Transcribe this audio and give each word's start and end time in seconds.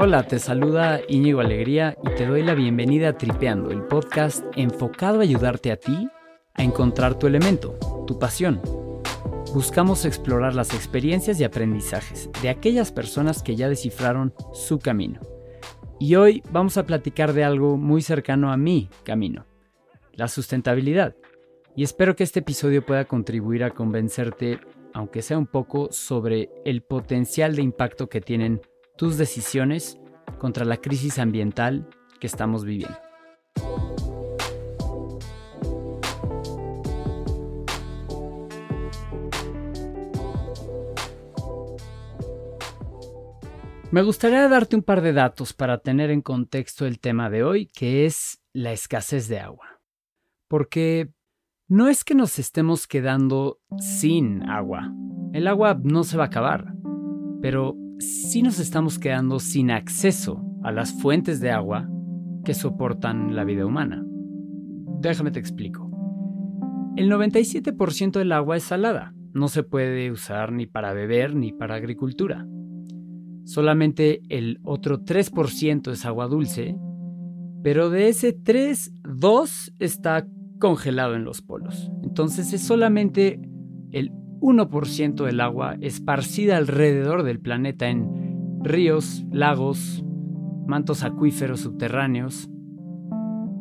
Hola, 0.00 0.22
te 0.22 0.38
saluda 0.38 1.00
Íñigo 1.08 1.40
Alegría 1.40 1.96
y 2.04 2.14
te 2.14 2.24
doy 2.24 2.42
la 2.42 2.54
bienvenida 2.54 3.08
a 3.08 3.18
Tripeando, 3.18 3.70
el 3.72 3.82
podcast 3.82 4.44
enfocado 4.54 5.18
a 5.18 5.22
ayudarte 5.22 5.72
a 5.72 5.76
ti 5.76 6.08
a 6.54 6.62
encontrar 6.62 7.18
tu 7.18 7.26
elemento, 7.26 7.78
tu 8.06 8.18
pasión. 8.18 8.62
Buscamos 9.52 10.04
explorar 10.04 10.54
las 10.54 10.72
experiencias 10.72 11.40
y 11.40 11.44
aprendizajes 11.44 12.30
de 12.42 12.48
aquellas 12.48 12.92
personas 12.92 13.42
que 13.42 13.56
ya 13.56 13.68
descifraron 13.68 14.32
su 14.52 14.78
camino. 14.78 15.20
Y 15.98 16.14
hoy 16.14 16.42
vamos 16.52 16.76
a 16.76 16.86
platicar 16.86 17.32
de 17.32 17.44
algo 17.44 17.76
muy 17.76 18.00
cercano 18.00 18.52
a 18.52 18.56
mi 18.56 18.88
camino, 19.04 19.46
la 20.12 20.28
sustentabilidad. 20.28 21.16
Y 21.78 21.84
espero 21.84 22.16
que 22.16 22.24
este 22.24 22.40
episodio 22.40 22.84
pueda 22.84 23.04
contribuir 23.04 23.62
a 23.62 23.70
convencerte, 23.70 24.58
aunque 24.94 25.22
sea 25.22 25.38
un 25.38 25.46
poco, 25.46 25.92
sobre 25.92 26.50
el 26.64 26.82
potencial 26.82 27.54
de 27.54 27.62
impacto 27.62 28.08
que 28.08 28.20
tienen 28.20 28.60
tus 28.96 29.16
decisiones 29.16 29.96
contra 30.40 30.64
la 30.64 30.78
crisis 30.78 31.20
ambiental 31.20 31.88
que 32.18 32.26
estamos 32.26 32.64
viviendo. 32.64 32.98
Me 43.92 44.02
gustaría 44.02 44.48
darte 44.48 44.74
un 44.74 44.82
par 44.82 45.00
de 45.00 45.12
datos 45.12 45.52
para 45.52 45.78
tener 45.78 46.10
en 46.10 46.22
contexto 46.22 46.86
el 46.86 46.98
tema 46.98 47.30
de 47.30 47.44
hoy, 47.44 47.66
que 47.66 48.04
es 48.04 48.42
la 48.52 48.72
escasez 48.72 49.28
de 49.28 49.38
agua. 49.38 49.80
Porque 50.48 51.12
no 51.68 51.88
es 51.88 52.02
que 52.02 52.14
nos 52.14 52.38
estemos 52.38 52.86
quedando 52.86 53.60
sin 53.78 54.42
agua. 54.48 54.90
El 55.34 55.46
agua 55.46 55.78
no 55.82 56.02
se 56.02 56.16
va 56.16 56.24
a 56.24 56.28
acabar. 56.28 56.74
Pero 57.42 57.76
si 57.98 58.42
nos 58.42 58.58
estamos 58.58 58.98
quedando 58.98 59.38
sin 59.38 59.70
acceso 59.70 60.42
a 60.62 60.72
las 60.72 60.92
fuentes 60.92 61.40
de 61.40 61.50
agua 61.50 61.86
que 62.44 62.54
soportan 62.54 63.36
la 63.36 63.44
vida 63.44 63.66
humana. 63.66 64.02
Déjame 65.00 65.30
te 65.30 65.38
explico. 65.38 65.90
El 66.96 67.10
97% 67.10 68.12
del 68.12 68.32
agua 68.32 68.56
es 68.56 68.64
salada, 68.64 69.14
no 69.32 69.48
se 69.48 69.62
puede 69.62 70.10
usar 70.10 70.52
ni 70.52 70.66
para 70.66 70.94
beber 70.94 71.36
ni 71.36 71.52
para 71.52 71.76
agricultura. 71.76 72.46
Solamente 73.44 74.22
el 74.30 74.58
otro 74.64 75.04
3% 75.04 75.92
es 75.92 76.04
agua 76.06 76.26
dulce, 76.26 76.76
pero 77.62 77.90
de 77.90 78.08
ese 78.08 78.32
3, 78.32 78.94
2 79.04 79.74
está 79.78 80.26
congelado 80.58 81.14
en 81.14 81.24
los 81.24 81.42
polos. 81.42 81.90
Entonces 82.02 82.52
es 82.52 82.62
solamente 82.62 83.40
el 83.92 84.12
1% 84.40 85.24
del 85.24 85.40
agua 85.40 85.76
esparcida 85.80 86.56
alrededor 86.56 87.22
del 87.22 87.40
planeta 87.40 87.88
en 87.88 88.60
ríos, 88.62 89.24
lagos, 89.32 90.04
mantos 90.66 91.02
acuíferos 91.02 91.60
subterráneos, 91.60 92.48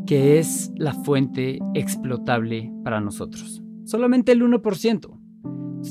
que 0.06 0.40
es 0.40 0.72
la 0.76 0.94
fuente 0.94 1.60
explotable 1.74 2.72
para 2.84 3.02
nosotros. 3.02 3.62
Solamente 3.86 4.32
el 4.32 4.42
1%. 4.42 5.20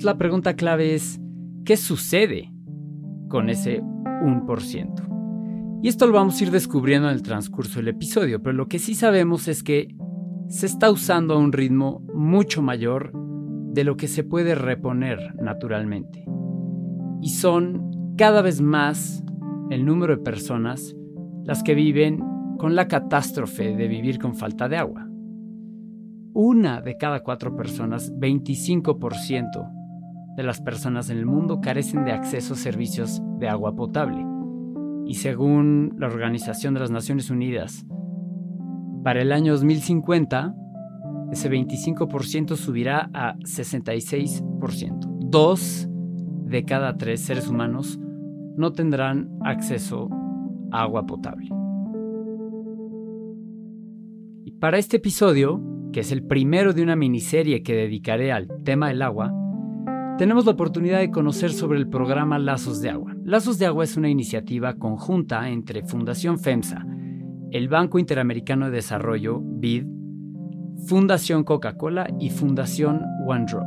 la 0.02 0.18
pregunta 0.18 0.54
clave 0.54 0.94
es, 0.94 1.20
¿qué 1.64 1.76
sucede 1.76 2.52
con 3.28 3.48
ese 3.48 3.82
1%? 3.82 5.80
Y 5.82 5.88
esto 5.88 6.06
lo 6.06 6.14
vamos 6.14 6.40
a 6.40 6.44
ir 6.44 6.50
descubriendo 6.50 7.08
en 7.08 7.14
el 7.14 7.22
transcurso 7.22 7.78
del 7.78 7.88
episodio, 7.88 8.42
pero 8.42 8.54
lo 8.54 8.68
que 8.68 8.78
sí 8.78 8.94
sabemos 8.94 9.48
es 9.48 9.62
que 9.62 9.94
se 10.48 10.66
está 10.66 10.90
usando 10.90 11.34
a 11.34 11.38
un 11.38 11.52
ritmo 11.52 12.02
mucho 12.14 12.62
mayor 12.62 13.12
de 13.72 13.84
lo 13.84 13.96
que 13.96 14.08
se 14.08 14.24
puede 14.24 14.54
reponer 14.54 15.34
naturalmente. 15.40 16.24
Y 17.20 17.30
son 17.30 18.14
cada 18.16 18.42
vez 18.42 18.60
más 18.60 19.24
el 19.70 19.84
número 19.84 20.16
de 20.16 20.22
personas 20.22 20.94
las 21.44 21.62
que 21.62 21.74
viven 21.74 22.22
con 22.58 22.74
la 22.74 22.88
catástrofe 22.88 23.76
de 23.76 23.88
vivir 23.88 24.18
con 24.18 24.34
falta 24.34 24.68
de 24.68 24.76
agua. 24.76 25.06
Una 26.32 26.80
de 26.80 26.96
cada 26.96 27.22
cuatro 27.22 27.56
personas, 27.56 28.12
25% 28.14 29.72
de 30.36 30.42
las 30.42 30.60
personas 30.60 31.08
en 31.10 31.18
el 31.18 31.26
mundo 31.26 31.60
carecen 31.60 32.04
de 32.04 32.12
acceso 32.12 32.54
a 32.54 32.56
servicios 32.56 33.22
de 33.38 33.48
agua 33.48 33.74
potable. 33.74 34.24
Y 35.06 35.14
según 35.14 35.94
la 35.98 36.08
Organización 36.08 36.74
de 36.74 36.80
las 36.80 36.90
Naciones 36.90 37.30
Unidas, 37.30 37.86
para 39.06 39.22
el 39.22 39.30
año 39.30 39.52
2050, 39.52 40.52
ese 41.30 41.48
25% 41.48 42.56
subirá 42.56 43.08
a 43.14 43.36
66%. 43.36 45.20
Dos 45.20 45.88
de 45.88 46.64
cada 46.64 46.96
tres 46.98 47.20
seres 47.20 47.46
humanos 47.46 48.00
no 48.56 48.72
tendrán 48.72 49.30
acceso 49.44 50.08
a 50.72 50.82
agua 50.82 51.06
potable. 51.06 51.50
Y 54.44 54.50
para 54.58 54.76
este 54.78 54.96
episodio, 54.96 55.62
que 55.92 56.00
es 56.00 56.10
el 56.10 56.24
primero 56.24 56.72
de 56.72 56.82
una 56.82 56.96
miniserie 56.96 57.62
que 57.62 57.76
dedicaré 57.76 58.32
al 58.32 58.48
tema 58.64 58.88
del 58.88 59.02
agua, 59.02 59.32
tenemos 60.18 60.46
la 60.46 60.52
oportunidad 60.52 60.98
de 60.98 61.12
conocer 61.12 61.52
sobre 61.52 61.78
el 61.78 61.88
programa 61.88 62.40
Lazos 62.40 62.80
de 62.80 62.90
Agua. 62.90 63.14
Lazos 63.22 63.60
de 63.60 63.66
Agua 63.66 63.84
es 63.84 63.96
una 63.96 64.08
iniciativa 64.08 64.74
conjunta 64.74 65.48
entre 65.48 65.84
Fundación 65.84 66.40
FEMSA, 66.40 66.84
el 67.56 67.68
Banco 67.68 67.98
Interamericano 67.98 68.66
de 68.66 68.72
Desarrollo, 68.72 69.40
BID, 69.40 69.86
Fundación 70.86 71.42
Coca-Cola 71.42 72.06
y 72.20 72.28
Fundación 72.28 73.00
One 73.26 73.46
Drop. 73.46 73.64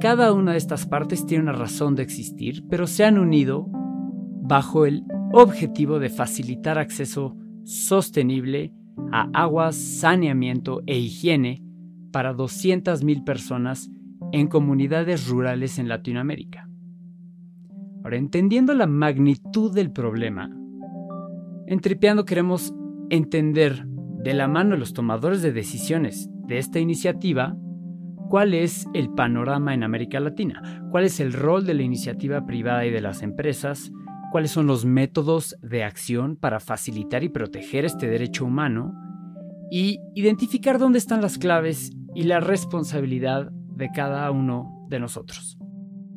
Cada 0.00 0.32
una 0.32 0.52
de 0.52 0.58
estas 0.58 0.86
partes 0.86 1.26
tiene 1.26 1.42
una 1.42 1.52
razón 1.52 1.94
de 1.94 2.02
existir, 2.02 2.64
pero 2.70 2.86
se 2.86 3.04
han 3.04 3.18
unido 3.18 3.66
bajo 3.70 4.86
el 4.86 5.04
objetivo 5.32 5.98
de 5.98 6.08
facilitar 6.08 6.78
acceso 6.78 7.36
sostenible 7.64 8.72
a 9.12 9.28
agua, 9.34 9.72
saneamiento 9.72 10.80
e 10.86 10.98
higiene 10.98 11.62
para 12.10 12.34
200.000 12.34 13.24
personas 13.24 13.90
en 14.32 14.46
comunidades 14.46 15.28
rurales 15.28 15.78
en 15.78 15.88
Latinoamérica. 15.88 16.66
Ahora, 18.02 18.16
entendiendo 18.16 18.72
la 18.72 18.86
magnitud 18.86 19.74
del 19.74 19.92
problema, 19.92 20.50
en 21.66 21.80
Tripeando 21.80 22.24
queremos 22.24 22.72
entender 23.10 23.84
de 23.86 24.34
la 24.34 24.48
mano 24.48 24.72
de 24.72 24.78
los 24.78 24.92
tomadores 24.92 25.42
de 25.42 25.52
decisiones 25.52 26.28
de 26.46 26.58
esta 26.58 26.80
iniciativa, 26.80 27.56
cuál 28.28 28.54
es 28.54 28.86
el 28.94 29.10
panorama 29.10 29.74
en 29.74 29.82
América 29.82 30.20
Latina, 30.20 30.82
cuál 30.90 31.04
es 31.04 31.20
el 31.20 31.32
rol 31.32 31.66
de 31.66 31.74
la 31.74 31.82
iniciativa 31.82 32.44
privada 32.44 32.84
y 32.84 32.90
de 32.90 33.00
las 33.00 33.22
empresas, 33.22 33.90
cuáles 34.30 34.50
son 34.50 34.66
los 34.66 34.84
métodos 34.84 35.56
de 35.62 35.84
acción 35.84 36.36
para 36.36 36.60
facilitar 36.60 37.24
y 37.24 37.28
proteger 37.28 37.84
este 37.84 38.08
derecho 38.08 38.44
humano 38.44 38.92
y 39.70 40.00
identificar 40.14 40.78
dónde 40.78 40.98
están 40.98 41.22
las 41.22 41.38
claves 41.38 41.90
y 42.14 42.24
la 42.24 42.40
responsabilidad 42.40 43.50
de 43.52 43.90
cada 43.94 44.30
uno 44.30 44.86
de 44.88 45.00
nosotros. 45.00 45.58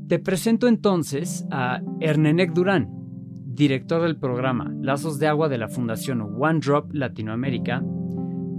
Te 0.08 0.20
presento 0.20 0.68
entonces 0.68 1.46
a 1.52 1.80
Ernenek 2.00 2.54
Durán, 2.54 2.90
director 3.54 4.02
del 4.02 4.18
programa 4.18 4.74
Lazos 4.82 5.20
de 5.20 5.28
Agua 5.28 5.50
de 5.50 5.58
la 5.58 5.68
Fundación 5.68 6.22
One 6.22 6.60
Drop 6.60 6.94
Latinoamérica, 6.94 7.84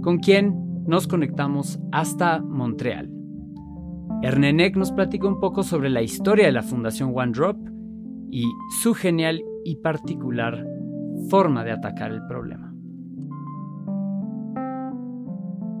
con 0.01 0.19
quien 0.19 0.53
nos 0.85 1.07
conectamos 1.07 1.79
hasta 1.91 2.39
Montreal. 2.39 3.09
Ernenek 4.21 4.75
nos 4.75 4.91
platica 4.91 5.27
un 5.27 5.39
poco 5.39 5.63
sobre 5.63 5.89
la 5.89 6.01
historia 6.01 6.45
de 6.45 6.51
la 6.51 6.63
Fundación 6.63 7.11
One 7.15 7.31
Drop 7.31 7.57
y 8.31 8.45
su 8.81 8.93
genial 8.93 9.41
y 9.65 9.77
particular 9.77 10.65
forma 11.29 11.63
de 11.63 11.71
atacar 11.71 12.11
el 12.11 12.25
problema. 12.27 12.69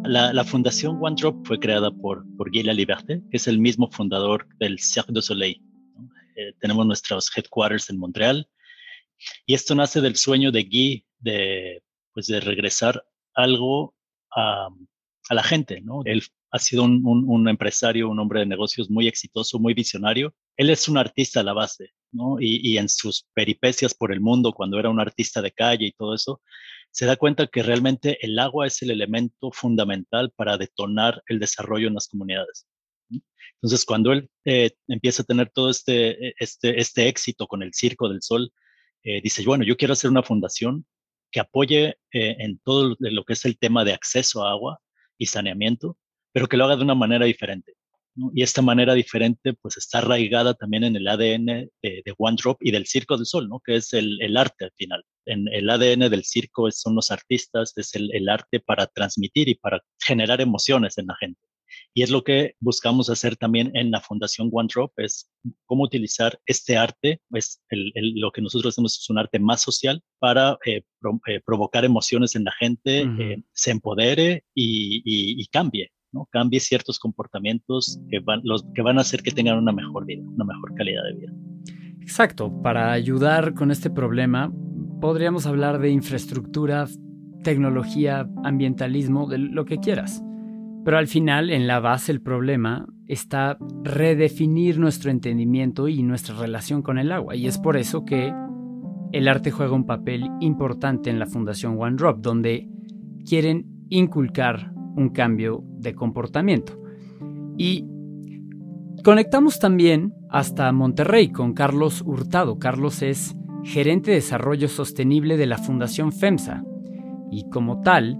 La, 0.05 0.43
Fundación 0.43 0.97
One 1.01 1.15
Drop 1.17 1.47
fue 1.47 1.59
creada 1.59 1.89
por, 1.89 2.25
por 2.35 2.49
Guy 2.49 2.63
Laliberté, 2.63 3.23
que 3.29 3.37
es 3.37 3.47
el 3.47 3.59
mismo 3.59 3.89
fundador 3.89 4.45
del 4.59 4.77
Cirque 4.79 5.13
du 5.13 5.21
Soleil. 5.21 5.61
Eh, 6.35 6.53
tenemos 6.59 6.85
nuestros 6.85 7.31
headquarters 7.37 7.89
en 7.89 7.99
Montreal 7.99 8.47
y 9.45 9.53
esto 9.53 9.75
nace 9.75 10.01
del 10.01 10.15
sueño 10.15 10.51
de 10.51 10.63
Guy 10.63 11.05
de, 11.19 11.83
pues 12.13 12.27
de 12.27 12.39
regresar 12.39 13.03
algo 13.33 13.95
a, 14.35 14.69
la 15.29 15.43
gente, 15.43 15.81
¿no? 15.81 16.01
Él 16.05 16.21
ha 16.51 16.59
sido 16.59 16.83
un, 16.83 17.47
empresario, 17.47 18.09
un 18.09 18.19
hombre 18.19 18.41
de 18.41 18.45
negocios 18.45 18.89
muy 18.89 19.07
exitoso, 19.07 19.57
muy 19.57 19.73
visionario. 19.73 20.35
Él 20.57 20.69
es 20.69 20.87
un 20.87 20.97
artista 20.97 21.39
a 21.39 21.43
la 21.43 21.53
base, 21.53 21.91
¿no? 22.11 22.39
Y, 22.39 22.59
y, 22.61 22.77
en 22.77 22.89
sus 22.89 23.25
peripecias 23.33 23.93
por 23.95 24.11
el 24.11 24.19
mundo, 24.19 24.51
cuando 24.51 24.79
era 24.79 24.89
un 24.89 24.99
artista 24.99 25.41
de 25.41 25.51
calle 25.51 25.85
y 25.87 25.91
todo 25.93 26.13
eso, 26.13 26.41
se 26.91 27.05
da 27.05 27.15
cuenta 27.15 27.47
que 27.47 27.63
realmente 27.63 28.23
el 28.23 28.37
agua 28.37 28.67
es 28.67 28.81
el 28.83 28.91
elemento 28.91 29.51
fundamental 29.51 30.31
para 30.35 30.57
detonar 30.57 31.23
el 31.27 31.39
desarrollo 31.39 31.87
en 31.87 31.95
las 31.95 32.07
comunidades. 32.07 32.67
Entonces, 33.55 33.85
cuando 33.85 34.11
él 34.11 34.29
eh, 34.45 34.71
empieza 34.87 35.23
a 35.23 35.25
tener 35.25 35.49
todo 35.49 35.69
este, 35.69 36.27
e, 36.27 36.35
este, 36.37 36.79
este 36.79 37.07
éxito 37.07 37.47
con 37.47 37.63
el 37.63 37.73
Circo 37.73 38.09
del 38.09 38.21
Sol, 38.21 38.51
eh, 39.03 39.21
dice, 39.21 39.43
bueno, 39.45 39.63
yo 39.63 39.77
quiero 39.77 39.93
hacer 39.93 40.09
una 40.09 40.23
fundación 40.23 40.85
que 41.31 41.39
apoye 41.39 41.97
eh, 42.11 42.35
en 42.39 42.59
todo 42.59 42.95
lo 42.99 43.23
que 43.25 43.33
es 43.33 43.45
el 43.45 43.57
tema 43.57 43.83
de 43.83 43.93
acceso 43.93 44.45
a 44.45 44.51
agua 44.51 44.79
y 45.17 45.25
saneamiento, 45.25 45.97
pero 46.31 46.47
que 46.47 46.57
lo 46.57 46.65
haga 46.65 46.77
de 46.77 46.83
una 46.83 46.95
manera 46.95 47.25
diferente. 47.25 47.73
Y 48.33 48.43
esta 48.43 48.61
manera 48.61 48.93
diferente 48.93 49.53
pues 49.53 49.77
está 49.77 49.97
arraigada 49.97 50.53
también 50.53 50.83
en 50.83 50.95
el 50.95 51.07
ADN 51.07 51.45
de, 51.45 51.69
de 51.81 52.13
One 52.17 52.37
Drop 52.39 52.57
y 52.61 52.69
del 52.69 52.85
Circo 52.85 53.17
del 53.17 53.25
Sol, 53.25 53.49
¿no? 53.49 53.59
que 53.65 53.77
es 53.77 53.91
el, 53.93 54.37
arte 54.37 54.65
al 54.65 54.71
final. 54.77 55.03
En 55.25 55.47
el 55.47 55.69
ADN 55.69 56.11
del 56.11 56.23
circo 56.23 56.69
son 56.69 56.95
los 56.95 57.09
artistas, 57.09 57.73
es 57.75 57.95
el 57.95 58.29
arte 58.29 58.59
para 58.59 58.85
transmitir 58.85 59.49
y 59.49 59.55
para 59.55 59.81
generar 59.99 60.41
emociones 60.41 60.97
en 60.99 61.07
la 61.07 61.15
gente. 61.15 61.41
Y 61.93 62.01
es 62.01 62.09
lo 62.09 62.23
que 62.23 62.55
buscamos 62.59 63.09
hacer 63.09 63.35
también 63.35 63.71
en 63.75 63.91
la 63.91 64.01
Fundación 64.01 64.49
One 64.51 64.67
Drop, 64.73 64.91
es 64.97 65.31
cómo 65.65 65.83
utilizar 65.83 66.39
este 66.45 66.75
arte, 66.75 67.21
es 67.33 67.61
el, 67.69 67.91
lo 68.15 68.31
que 68.31 68.41
nosotros 68.41 68.73
hacemos 68.73 68.97
es 68.97 69.09
un 69.09 69.19
arte 69.19 69.39
más 69.39 69.61
social 69.61 70.01
para 70.19 70.57
eh, 70.65 70.81
eh, 71.27 71.41
provocar 71.45 71.85
emociones 71.85 72.35
en 72.35 72.45
la 72.45 72.51
gente, 72.59 73.01
eh, 73.01 73.43
se 73.51 73.71
empodere 73.71 74.43
y, 74.55 75.01
y, 75.05 75.45
cambie, 75.47 75.91
¿no? 76.11 76.27
Cambie 76.31 76.59
ciertos 76.59 76.97
comportamientos 76.97 77.99
que 78.09 78.19
van, 78.19 78.41
los, 78.43 78.65
que 78.73 78.81
van 78.81 78.97
a 78.97 79.01
hacer 79.01 79.21
que 79.21 79.31
tengan 79.31 79.59
una 79.59 79.71
mejor 79.71 80.05
vida, 80.05 80.23
una 80.23 80.45
mejor 80.45 80.73
calidad 80.75 81.03
de 81.03 81.13
vida. 81.13 81.33
Exacto, 82.01 82.51
para 82.63 82.91
ayudar 82.91 83.53
con 83.53 83.69
este 83.71 83.89
problema 83.89 84.51
podríamos 85.03 85.45
hablar 85.47 85.79
de 85.79 85.89
infraestructura, 85.89 86.87
tecnología, 87.43 88.25
ambientalismo, 88.45 89.27
de 89.27 89.37
lo 89.37 89.65
que 89.65 89.77
quieras. 89.79 90.23
Pero 90.83 90.97
al 90.97 91.07
final, 91.07 91.49
en 91.49 91.67
la 91.67 91.79
base, 91.79 92.11
el 92.11 92.21
problema 92.21 92.85
está 93.07 93.57
redefinir 93.83 94.79
nuestro 94.79 95.11
entendimiento 95.11 95.87
y 95.87 96.03
nuestra 96.03 96.35
relación 96.35 96.81
con 96.81 96.97
el 96.97 97.11
agua. 97.11 97.35
Y 97.35 97.47
es 97.47 97.57
por 97.57 97.77
eso 97.77 98.03
que 98.03 98.33
el 99.13 99.27
arte 99.27 99.51
juega 99.51 99.73
un 99.73 99.85
papel 99.85 100.29
importante 100.41 101.09
en 101.09 101.19
la 101.19 101.27
Fundación 101.27 101.77
One 101.79 101.95
Drop, 101.95 102.19
donde 102.19 102.67
quieren 103.25 103.85
inculcar 103.89 104.73
un 104.95 105.09
cambio 105.09 105.63
de 105.77 105.93
comportamiento. 105.93 106.79
Y 107.57 107.87
conectamos 109.03 109.59
también 109.59 110.13
hasta 110.29 110.71
Monterrey 110.71 111.29
con 111.29 111.53
Carlos 111.53 112.01
Hurtado. 112.05 112.57
Carlos 112.57 113.01
es 113.01 113.35
gerente 113.63 114.11
de 114.11 114.15
desarrollo 114.15 114.67
sostenible 114.67 115.37
de 115.37 115.45
la 115.45 115.57
Fundación 115.57 116.11
FEMSA 116.11 116.63
y 117.31 117.49
como 117.49 117.81
tal 117.81 118.19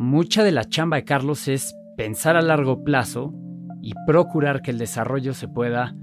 Mucha 0.00 0.42
de 0.42 0.50
la 0.50 0.64
chamba 0.64 0.96
de 0.96 1.04
Carlos 1.04 1.46
es 1.46 1.76
pensar 1.98 2.34
a 2.34 2.40
largo 2.40 2.84
plazo 2.84 3.34
y 3.82 3.92
procurar 4.06 4.62
que 4.62 4.70
el 4.70 4.78
desarrollo 4.78 5.34
se 5.34 5.46
pueda 5.46 5.94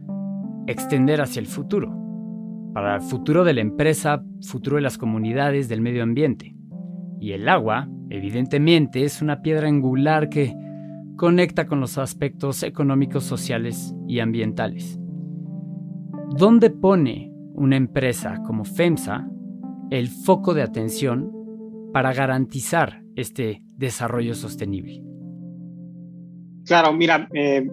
extender 0.67 1.19
hacia 1.19 1.39
el 1.39 1.47
futuro, 1.47 1.97
para 2.75 2.97
el 2.97 3.01
futuro 3.01 3.43
de 3.43 3.55
la 3.55 3.61
empresa, 3.61 4.23
futuro 4.47 4.75
de 4.75 4.83
las 4.83 4.99
comunidades, 4.99 5.67
del 5.67 5.81
medio 5.81 6.03
ambiente. 6.03 6.55
Y 7.19 7.31
el 7.31 7.49
agua, 7.49 7.89
evidentemente, 8.11 9.03
es 9.03 9.23
una 9.23 9.41
piedra 9.41 9.67
angular 9.67 10.29
que 10.29 10.53
conecta 11.15 11.65
con 11.65 11.79
los 11.79 11.97
aspectos 11.97 12.61
económicos, 12.61 13.23
sociales 13.23 13.95
y 14.07 14.19
ambientales. 14.19 14.99
¿Dónde 16.37 16.69
pone 16.69 17.31
una 17.55 17.77
empresa 17.77 18.43
como 18.45 18.63
FEMSA 18.63 19.27
el 19.89 20.07
foco 20.07 20.53
de 20.53 20.61
atención 20.61 21.31
para 21.91 22.13
garantizar 22.13 23.06
este 23.17 23.61
desarrollo 23.75 24.33
sostenible? 24.35 25.01
Claro, 26.65 26.93
mira, 26.93 27.27
eh, 27.33 27.67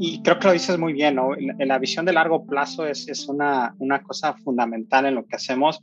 y 0.00 0.22
creo 0.22 0.38
que 0.38 0.46
lo 0.46 0.52
dices 0.52 0.78
muy 0.78 0.92
bien, 0.92 1.16
¿no? 1.16 1.30
La, 1.58 1.78
visión 1.78 2.04
de 2.04 2.12
largo 2.12 2.46
plazo 2.46 2.86
es, 2.86 3.08
es 3.08 3.28
una, 3.28 3.74
una, 3.78 4.02
cosa 4.02 4.34
fundamental 4.34 5.06
en 5.06 5.16
lo 5.16 5.26
que 5.26 5.36
hacemos 5.36 5.82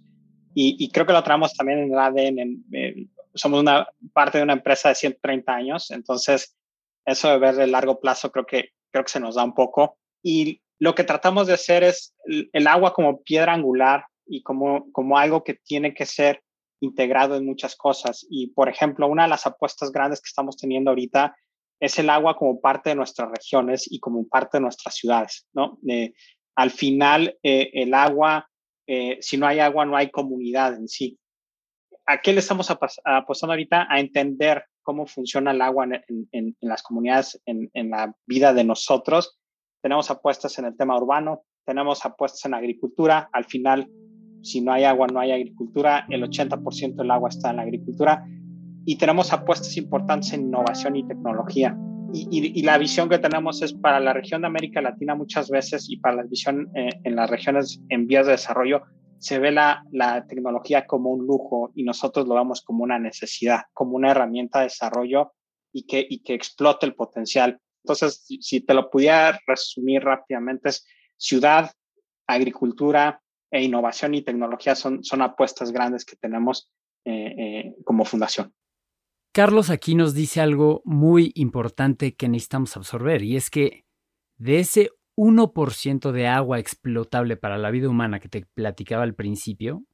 y, 0.57 0.89
creo 0.89 1.05
que 1.05 1.11
lo 1.11 1.21
traemos 1.21 1.53
también 1.53 1.79
en 1.79 1.91
el 1.91 1.99
ADN. 1.99 3.09
somos 3.33 3.59
una 3.59 3.85
parte 4.13 4.37
de 4.37 4.45
una 4.45 4.53
empresa 4.53 4.87
de 4.89 4.95
130 4.95 5.53
años, 5.53 5.91
entonces 5.91 6.55
eso 7.05 7.29
de 7.29 7.37
ver 7.37 7.59
el 7.59 7.73
largo 7.73 7.99
plazo 7.99 8.31
creo 8.31 8.45
que, 8.45 8.69
creo 8.89 9.03
que 9.03 9.11
se 9.11 9.19
nos 9.19 9.35
da 9.35 9.43
un 9.43 9.53
poco. 9.53 9.97
Y 10.23 10.61
lo 10.79 10.95
que 10.95 11.03
tratamos 11.03 11.47
de 11.47 11.53
hacer 11.53 11.83
es 11.83 12.15
el, 12.25 12.67
agua 12.67 12.93
como 12.93 13.21
piedra 13.21 13.53
angular 13.53 14.05
y 14.25 14.43
como, 14.43 14.89
como 14.93 15.17
algo 15.17 15.43
que 15.43 15.55
tiene 15.55 15.93
que 15.93 16.05
ser 16.05 16.41
integrado 16.85 17.35
en 17.35 17.45
muchas 17.45 17.75
cosas. 17.75 18.25
Y, 18.29 18.47
por 18.47 18.69
ejemplo, 18.69 19.07
una 19.07 19.23
de 19.23 19.29
las 19.29 19.45
apuestas 19.45 19.91
grandes 19.91 20.21
que 20.21 20.27
estamos 20.27 20.57
teniendo 20.57 20.91
ahorita 20.91 21.35
es 21.79 21.99
el 21.99 22.09
agua 22.09 22.35
como 22.35 22.59
parte 22.61 22.91
de 22.91 22.95
nuestras 22.95 23.29
regiones 23.29 23.91
y 23.91 23.99
como 23.99 24.27
parte 24.27 24.57
de 24.57 24.61
nuestras 24.61 24.95
ciudades, 24.95 25.47
¿no? 25.53 25.77
Eh, 25.87 26.13
al 26.55 26.71
final, 26.71 27.37
eh, 27.43 27.69
el 27.73 27.93
agua, 27.93 28.49
eh, 28.87 29.17
si 29.19 29.37
no 29.37 29.45
hay 29.45 29.59
agua, 29.59 29.85
no 29.85 29.97
hay 29.97 30.09
comunidad 30.09 30.73
en 30.75 30.87
sí. 30.87 31.19
¿A 32.05 32.21
qué 32.21 32.31
le 32.31 32.39
estamos 32.39 32.69
apostando 32.69 33.53
ahorita? 33.53 33.87
A 33.89 33.99
entender 33.99 34.63
cómo 34.83 35.07
funciona 35.07 35.51
el 35.51 35.61
agua 35.61 35.85
en, 35.85 36.55
las 36.61 36.83
comunidades, 36.83 37.41
en, 37.45 37.69
en, 37.73 37.89
la 37.89 38.15
vida 38.27 38.53
de 38.53 38.63
nosotros. 38.63 39.39
Tenemos 39.81 40.11
apuestas 40.11 40.57
en 40.59 40.65
el 40.65 40.77
tema 40.77 40.95
urbano, 40.97 41.43
tenemos 41.65 42.05
apuestas 42.05 42.45
en 42.45 42.53
agricultura. 42.53 43.27
Al 43.33 43.45
final, 43.45 43.89
si 44.45 44.61
no 44.61 44.73
hay 44.73 44.83
agua, 44.83 45.07
no 45.07 45.19
hay 45.19 45.31
agricultura, 45.31 46.05
el 46.07 46.21
80% 46.21 46.97
del 46.97 47.09
agua 47.09 47.29
está 47.29 47.49
en 47.49 47.55
la 47.55 47.63
agricultura 47.63 48.23
y 48.85 48.95
tenemos 48.95 49.33
apuestas 49.33 49.75
importantes 49.75 50.33
en 50.33 50.41
innovación 50.41 50.95
y 50.95 51.07
tecnología. 51.07 51.75
Y, 52.13 52.61
la 52.61 52.77
visión 52.77 53.09
que 53.09 53.17
tenemos 53.17 53.63
es 53.63 53.73
para 53.73 53.99
la 53.99 54.13
región 54.13 54.41
de 54.41 54.47
América 54.47 54.81
Latina 54.81 55.15
muchas 55.15 55.49
veces 55.49 55.89
y 55.89 55.97
para 55.97 56.17
la 56.17 56.23
visión 56.23 56.69
eh, 56.75 56.89
en 57.03 57.15
las 57.15 57.27
regiones 57.27 57.81
en 57.89 58.05
vías 58.05 58.27
de 58.27 58.33
desarrollo, 58.33 58.83
se 59.17 59.39
ve 59.39 59.51
la, 59.51 59.83
la, 59.91 60.27
tecnología 60.27 60.85
como 60.85 61.09
un 61.09 61.25
lujo 61.25 61.71
y 61.73 61.83
nosotros 61.83 62.27
lo 62.27 62.35
vemos 62.35 62.61
como 62.61 62.83
una 62.83 62.99
necesidad, 62.99 63.63
como 63.73 63.95
una 63.95 64.11
herramienta 64.11 64.59
de 64.59 64.65
desarrollo 64.65 65.33
y 65.73 65.87
que, 65.87 66.05
y 66.07 66.19
que 66.19 66.35
explote 66.35 66.85
el 66.85 66.93
potencial. 66.93 67.59
Entonces, 67.83 68.23
si 68.39 68.61
te 68.61 68.75
lo 68.75 68.91
pudiera 68.91 69.39
resumir 69.47 70.03
rápidamente, 70.03 70.69
es 70.69 70.85
ciudad, 71.17 71.71
agricultura, 72.27 73.19
e 73.55 73.63
innovación 73.63 74.13
y 74.13 74.21
tecnología 74.21 74.75
son, 74.75 75.03
son 75.03 75.21
apuestas 75.21 75.71
grandes 75.71 76.03
que 76.03 76.17
tenemos 76.17 76.69
eh, 77.05 77.35
eh, 77.37 77.75
como 77.85 78.03
fundación. 78.03 78.53
Carlos 79.31 79.69
aquí 79.69 79.95
nos 79.95 80.13
dice 80.13 80.41
algo 80.41 80.81
muy 80.83 81.31
importante 81.35 82.15
que 82.15 82.27
necesitamos 82.27 82.75
absorber 82.75 83.23
y 83.23 83.37
es 83.37 83.49
que 83.49 83.85
de 84.37 84.59
ese 84.59 84.89
1% 85.15 86.11
de 86.11 86.27
agua 86.27 86.59
explotable 86.59 87.37
para 87.37 87.57
la 87.57 87.71
vida 87.71 87.87
humana 87.87 88.19
que 88.19 88.27
te 88.27 88.45
platicaba 88.45 89.03
al 89.03 89.15
principio, 89.15 89.85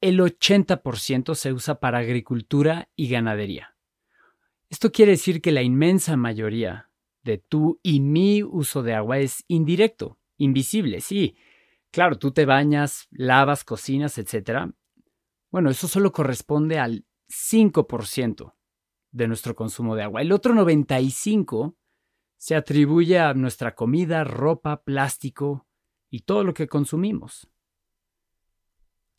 el 0.00 0.18
80% 0.18 1.34
se 1.34 1.52
usa 1.52 1.80
para 1.80 1.98
agricultura 1.98 2.88
y 2.96 3.10
ganadería. 3.10 3.76
Esto 4.70 4.90
quiere 4.90 5.12
decir 5.12 5.42
que 5.42 5.52
la 5.52 5.62
inmensa 5.62 6.16
mayoría 6.16 6.90
de 7.22 7.36
tu 7.36 7.78
y 7.82 8.00
mi 8.00 8.42
uso 8.42 8.82
de 8.82 8.94
agua 8.94 9.18
es 9.18 9.44
indirecto, 9.48 10.18
invisible, 10.38 11.02
sí, 11.02 11.36
Claro, 11.90 12.18
tú 12.18 12.32
te 12.32 12.44
bañas, 12.44 13.08
lavas, 13.10 13.64
cocinas, 13.64 14.18
etc. 14.18 14.70
Bueno, 15.50 15.70
eso 15.70 15.88
solo 15.88 16.12
corresponde 16.12 16.78
al 16.78 17.06
5% 17.28 18.54
de 19.10 19.28
nuestro 19.28 19.54
consumo 19.54 19.96
de 19.96 20.02
agua. 20.02 20.20
El 20.20 20.32
otro 20.32 20.54
95% 20.54 21.76
se 22.36 22.54
atribuye 22.54 23.18
a 23.18 23.34
nuestra 23.34 23.74
comida, 23.74 24.24
ropa, 24.24 24.82
plástico 24.82 25.66
y 26.10 26.20
todo 26.20 26.44
lo 26.44 26.54
que 26.54 26.68
consumimos. 26.68 27.48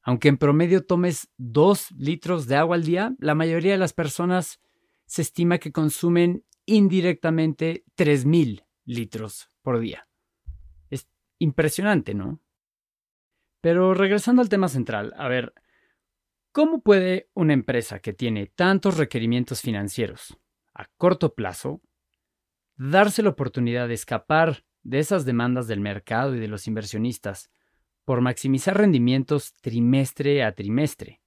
Aunque 0.02 0.30
en 0.30 0.38
promedio 0.38 0.86
tomes 0.86 1.30
2 1.38 1.92
litros 1.92 2.48
de 2.48 2.56
agua 2.56 2.76
al 2.78 2.84
día, 2.84 3.16
la 3.20 3.36
mayoría 3.36 3.74
de 3.74 3.78
las 3.78 3.94
personas 3.94 4.60
se 5.06 5.22
estima 5.22 5.58
que 5.58 5.72
consumen 5.72 6.46
indirectamente 6.66 7.84
3.000 7.98 8.66
litros 8.86 9.50
por 9.62 9.80
día. 9.80 10.08
Es 10.90 11.08
impresionante, 11.40 12.14
¿no? 12.14 12.40
Pero 13.62 13.94
regresando 13.94 14.42
al 14.42 14.50
tema 14.50 14.70
central, 14.70 15.13
a 15.18 15.28
ver, 15.28 15.54
¿cómo 16.51 16.82
puede 16.82 17.30
una 17.34 17.54
empresa 17.54 18.00
que 18.00 18.13
tiene 18.13 18.48
tantos 18.48 18.98
requerimientos 18.98 19.62
financieros 19.62 20.38
a 20.74 20.86
corto 20.98 21.36
plazo 21.36 21.82
darse 22.78 23.22
la 23.22 23.30
oportunidad 23.30 23.88
de 23.89 23.96
escapar 23.96 24.63
de 24.84 25.00
esas 25.00 25.25
demandas 25.25 25.68
del 25.68 25.82
mercado 25.82 26.36
y 26.36 26.39
de 26.39 26.48
los 26.48 26.68
inversionistas 26.68 27.51
por 28.06 28.22
maximizar 28.22 28.78
rendimientos 28.78 29.56
trimestre 29.56 30.44
a 30.44 30.54
trimestre? 30.54 31.22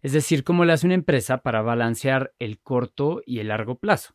Es 0.00 0.12
decir, 0.12 0.44
cómo 0.44 0.64
le 0.64 0.72
hace 0.72 0.86
una 0.86 0.94
empresa 0.94 1.38
para 1.38 1.60
balancear 1.60 2.32
el 2.38 2.60
corto 2.60 3.20
y 3.26 3.40
el 3.40 3.48
largo 3.48 3.78
plazo 3.78 4.14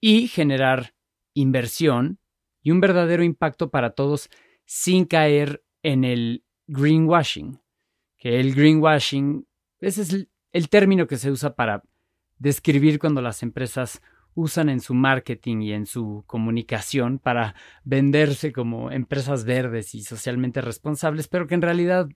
y 0.00 0.28
generar 0.28 0.94
inversión 1.34 2.20
y 2.62 2.70
un 2.70 2.80
verdadero 2.80 3.24
impacto 3.24 3.70
para 3.70 3.90
todos 3.90 4.28
sin 4.64 5.06
caer 5.06 5.64
en 5.82 6.04
el 6.04 6.44
greenwashing, 6.68 7.60
que 8.16 8.38
el 8.38 8.54
greenwashing, 8.54 9.46
ese 9.80 10.02
es 10.02 10.26
el, 10.52 10.68
término 10.68 11.06
que 11.06 11.16
se 11.16 11.30
usa 11.30 11.56
para 11.56 11.82
describir 12.38 12.98
cuando 12.98 13.20
las 13.20 13.42
empresas 13.42 14.00
usan 14.34 14.68
en 14.68 14.80
su 14.80 14.94
marketing 14.94 15.62
y 15.62 15.72
en 15.72 15.86
su 15.86 16.22
comunicación 16.26 17.18
para 17.18 17.56
venderse 17.82 18.52
como 18.52 18.92
empresas 18.92 19.44
verdes 19.44 19.94
y 19.94 20.02
socialmente 20.02 20.60
responsables, 20.60 21.26
pero 21.26 21.48
que 21.48 21.54
en 21.54 21.62
realidad 21.62 22.08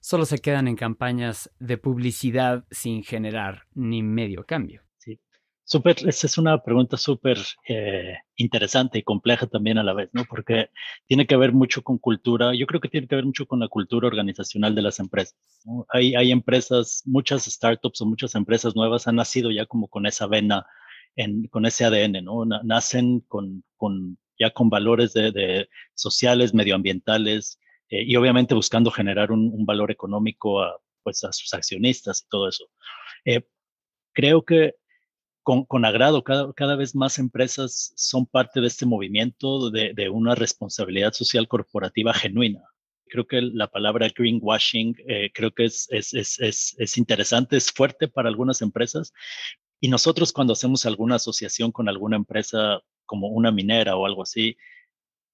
solo 0.00 0.26
se 0.26 0.38
quedan 0.38 0.68
en 0.68 0.76
campañas 0.76 1.50
de 1.58 1.78
publicidad 1.78 2.64
sin 2.70 3.02
generar 3.02 3.66
ni 3.74 4.02
medio 4.02 4.44
cambio. 4.44 4.83
Súper, 5.66 5.96
esa 6.06 6.26
es 6.26 6.36
una 6.36 6.62
pregunta 6.62 6.98
súper 6.98 7.38
eh, 7.68 8.18
interesante 8.36 8.98
y 8.98 9.02
compleja 9.02 9.46
también 9.46 9.78
a 9.78 9.82
la 9.82 9.94
vez, 9.94 10.10
¿no? 10.12 10.24
Porque 10.28 10.68
tiene 11.06 11.26
que 11.26 11.36
ver 11.36 11.52
mucho 11.52 11.82
con 11.82 11.96
cultura, 11.96 12.54
yo 12.54 12.66
creo 12.66 12.82
que 12.82 12.90
tiene 12.90 13.08
que 13.08 13.16
ver 13.16 13.24
mucho 13.24 13.46
con 13.46 13.60
la 13.60 13.68
cultura 13.68 14.06
organizacional 14.06 14.74
de 14.74 14.82
las 14.82 15.00
empresas. 15.00 15.36
Hay, 15.88 16.14
hay 16.16 16.32
empresas, 16.32 17.02
muchas 17.06 17.44
startups 17.44 18.02
o 18.02 18.06
muchas 18.06 18.34
empresas 18.34 18.76
nuevas 18.76 19.08
han 19.08 19.16
nacido 19.16 19.50
ya 19.50 19.64
como 19.64 19.88
con 19.88 20.04
esa 20.04 20.26
vena, 20.26 20.66
en, 21.16 21.46
con 21.48 21.64
ese 21.64 21.86
ADN, 21.86 22.22
¿no? 22.22 22.44
Nacen 22.44 23.20
con, 23.20 23.64
con 23.76 24.18
ya 24.38 24.50
con 24.50 24.68
valores 24.68 25.14
de, 25.14 25.32
de 25.32 25.68
sociales, 25.94 26.52
medioambientales 26.52 27.58
eh, 27.88 28.02
y 28.04 28.16
obviamente 28.16 28.54
buscando 28.54 28.90
generar 28.90 29.32
un, 29.32 29.50
un, 29.52 29.64
valor 29.64 29.90
económico 29.90 30.62
a, 30.62 30.78
pues, 31.02 31.24
a 31.24 31.32
sus 31.32 31.54
accionistas 31.54 32.22
y 32.22 32.28
todo 32.28 32.48
eso. 32.48 32.66
Eh, 33.24 33.42
creo 34.12 34.44
que 34.44 34.74
con, 35.44 35.84
agrado. 35.84 36.24
Cada, 36.24 36.52
cada, 36.54 36.74
vez 36.74 36.94
más 36.94 37.18
empresas 37.18 37.92
son 37.96 38.26
parte 38.26 38.60
de 38.60 38.66
este 38.66 38.86
movimiento 38.86 39.70
de, 39.70 39.92
de 39.94 40.08
una 40.08 40.34
responsabilidad 40.34 41.12
social 41.12 41.46
corporativa 41.46 42.14
genuina. 42.14 42.62
Creo 43.06 43.26
que 43.26 43.42
la 43.42 43.68
palabra 43.68 44.08
greenwashing 44.08 44.96
eh, 45.06 45.30
creo 45.32 45.52
que 45.52 45.66
es, 45.66 45.86
es, 45.90 46.14
es, 46.14 46.74
es, 46.78 46.98
interesante, 46.98 47.56
es 47.56 47.70
fuerte 47.70 48.08
para 48.08 48.28
algunas 48.28 48.62
empresas. 48.62 49.12
Y 49.80 49.88
nosotros 49.88 50.32
cuando 50.32 50.54
hacemos 50.54 50.86
alguna 50.86 51.16
asociación 51.16 51.70
con 51.70 51.88
alguna 51.88 52.16
empresa 52.16 52.80
como 53.04 53.28
una 53.28 53.52
minera 53.52 53.96
o 53.96 54.06
algo 54.06 54.22
así, 54.22 54.56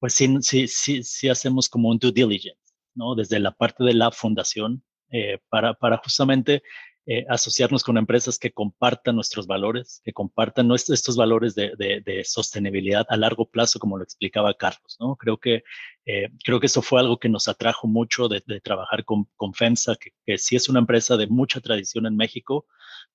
pues 0.00 0.14
sí, 0.14 0.36
sí, 0.40 0.66
sí, 0.66 1.02
sí 1.04 1.28
hacemos 1.28 1.68
como 1.68 1.88
un 1.88 1.98
due 1.98 2.12
diligence, 2.12 2.74
¿no? 2.94 3.14
Desde 3.14 3.38
la 3.38 3.52
parte 3.52 3.84
de 3.84 3.94
la 3.94 4.10
fundación, 4.10 4.82
eh, 5.12 5.38
para, 5.48 5.74
para 5.74 5.98
justamente 5.98 6.62
eh, 7.06 7.24
asociarnos 7.28 7.82
con 7.82 7.96
empresas 7.96 8.38
que 8.38 8.52
compartan 8.52 9.16
nuestros 9.16 9.46
valores, 9.46 10.00
que 10.04 10.12
compartan 10.12 10.70
estos 10.72 11.16
valores 11.16 11.54
de, 11.54 12.22
sostenibilidad 12.24 13.06
a 13.08 13.16
largo 13.16 13.46
plazo, 13.46 13.78
como 13.78 13.96
lo 13.96 14.04
explicaba 14.04 14.54
Carlos. 14.54 14.96
¿no? 15.00 15.16
Creo, 15.16 15.38
que, 15.38 15.64
eh, 16.04 16.28
creo 16.44 16.60
que 16.60 16.66
eso 16.66 16.82
fue 16.82 17.00
algo 17.00 17.18
que 17.18 17.28
nos 17.28 17.48
atrajo 17.48 17.88
mucho 17.88 18.28
de, 18.28 18.42
trabajar 18.60 19.04
con, 19.04 19.26
con 19.36 19.54
FEMSA, 19.54 19.96
que, 19.96 20.10
que, 20.26 20.38
sí 20.38 20.56
es 20.56 20.68
una 20.68 20.80
empresa 20.80 21.16
de 21.16 21.26
mucha 21.26 21.60
tradición 21.60 22.06
en 22.06 22.16
México, 22.16 22.66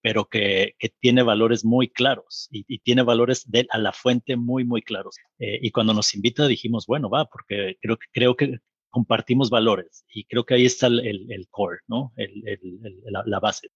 pero 0.01 0.25
que, 0.25 0.75
tiene 0.99 1.23
valores 1.23 1.65
muy 1.65 1.87
claros 1.87 2.47
y, 2.51 2.79
tiene 2.79 3.03
valores 3.03 3.47
a 3.69 3.77
la 3.77 3.91
fuente 3.91 4.35
muy, 4.35 4.63
muy 4.63 4.81
claros. 4.81 5.17
Eh, 5.39 5.59
y 5.61 5.71
cuando 5.71 5.93
nos 5.93 6.13
invita 6.15 6.47
dijimos, 6.47 6.85
bueno, 6.85 7.09
va, 7.09 7.25
porque 7.25 7.77
creo, 7.81 7.97
creo 8.11 8.35
que 8.35 8.59
compartimos 8.95 9.49
valores 9.49 10.05
y 10.07 10.23
creo 10.23 10.45
que 10.45 10.53
ahí 10.53 10.65
está 10.65 10.87
el, 10.87 11.05
el, 11.05 11.29
el 11.29 11.49
core, 11.49 11.79
¿no? 11.85 12.13
El, 12.15 12.31
la, 13.03 13.23
la, 13.25 13.41
base. 13.41 13.67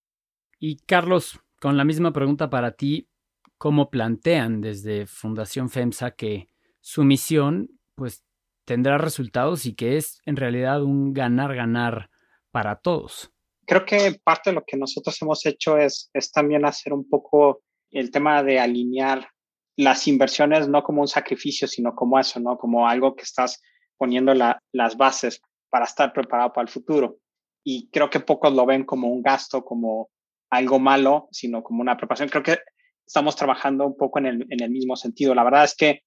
Y 0.60 0.78
Carlos, 0.86 1.38
con 1.60 1.76
la 1.76 1.84
misma 1.84 2.14
pregunta 2.14 2.50
para 2.50 2.72
ti, 2.72 3.10
¿cómo 3.58 3.90
plantean 3.90 4.62
desde 4.62 5.08
Fundación 5.08 5.70
FEMSA 5.70 6.12
que 6.12 6.48
su 6.80 7.04
misión 7.04 7.70
pues 7.96 8.24
tendrá 8.64 8.98
resultados 8.98 9.66
y 9.66 9.74
que 9.74 9.98
es 9.98 10.22
en 10.26 10.38
realidad 10.38 10.84
un 10.84 11.12
ganar-ganar 11.12 12.10
para 12.52 12.78
todos? 12.78 13.30
Creo 13.66 13.86
que 13.86 14.22
parte 14.24 14.52
de 14.52 14.54
lo 14.54 14.64
que 14.66 14.78
nosotros 14.78 15.22
hemos 15.22 15.46
hecho 15.46 15.78
es, 15.78 16.10
es 16.14 16.32
también 16.32 16.64
hacer 16.64 16.94
un 16.94 17.10
poco 17.10 17.62
el 17.92 18.10
tema 18.10 18.42
de 18.42 18.58
alinear 18.58 19.28
las 19.76 20.08
inversiones 20.08 20.70
no 20.70 20.82
como 20.82 21.02
un 21.02 21.10
sacrificio, 21.10 21.68
sino 21.68 21.94
como 21.94 22.18
eso, 22.18 22.40
¿no? 22.40 22.58
Como 22.58 22.88
algo 22.88 23.18
que 23.18 23.24
estás 23.24 23.62
poniendo 24.00 24.34
la, 24.34 24.64
las 24.72 24.98
bases 24.98 25.42
para 25.70 25.86
estar 25.86 26.12
preparado 26.14 26.54
para 26.54 26.64
el 26.64 26.70
futuro. 26.70 27.18
Y 27.64 27.90
creo 27.90 28.10
que 28.10 28.22
pocos 28.22 28.52
lo 28.54 28.66
ven 28.66 28.86
como 28.86 29.10
un 29.10 29.22
gasto, 29.22 29.64
como 29.64 30.10
algo 30.50 30.80
malo, 30.80 31.28
sino 31.32 31.62
como 31.62 31.82
una 31.82 31.98
preparación. 31.98 32.30
Creo 32.30 32.42
que 32.42 32.58
estamos 33.06 33.36
trabajando 33.36 33.86
un 33.86 33.98
poco 33.98 34.18
en 34.18 34.26
el, 34.26 34.48
en 34.50 34.64
el 34.64 34.72
mismo 34.72 34.96
sentido. 34.96 35.36
La 35.36 35.44
verdad 35.44 35.66
es 35.66 35.76
que 35.76 36.02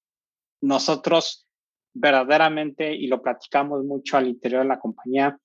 nosotros 0.61 1.47
verdaderamente, 1.93 2.93
y 2.93 3.07
lo 3.07 3.21
platicamos 3.21 3.85
mucho 3.85 4.17
al 4.17 4.27
interior 4.27 4.63
de 4.63 4.69
la 4.69 4.79
compañía, 4.79 5.37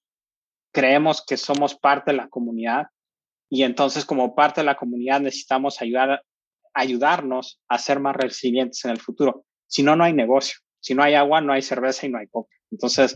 creemos 0.73 1.25
que 1.25 1.37
somos 1.37 1.75
parte 1.75 2.11
de 2.13 2.17
la 2.17 2.29
comunidad 2.29 2.87
y 3.51 3.63
entonces 3.63 4.05
como 4.05 4.35
parte 4.35 4.61
de 4.61 4.67
la 4.67 4.77
comunidad 4.77 5.21
necesitamos 5.21 5.81
ayudar, 5.81 6.23
ayudarnos 6.75 7.61
a 7.69 7.79
ser 7.79 8.01
más 8.01 8.17
resilientes 8.17 8.85
en 8.85 8.93
el 8.93 9.01
futuro. 9.01 9.45
Si 9.67 9.83
no, 9.83 9.97
no 9.97 10.05
hay 10.05 10.13
negocio. 10.13 10.59
Si 10.81 10.95
no 10.95 11.03
hay 11.03 11.15
agua, 11.15 11.41
no 11.41 11.53
hay 11.53 11.63
cerveza 11.63 12.07
y 12.07 12.11
no 12.11 12.19
hay 12.19 12.27
coca. 12.29 12.55
Entonces, 12.71 13.15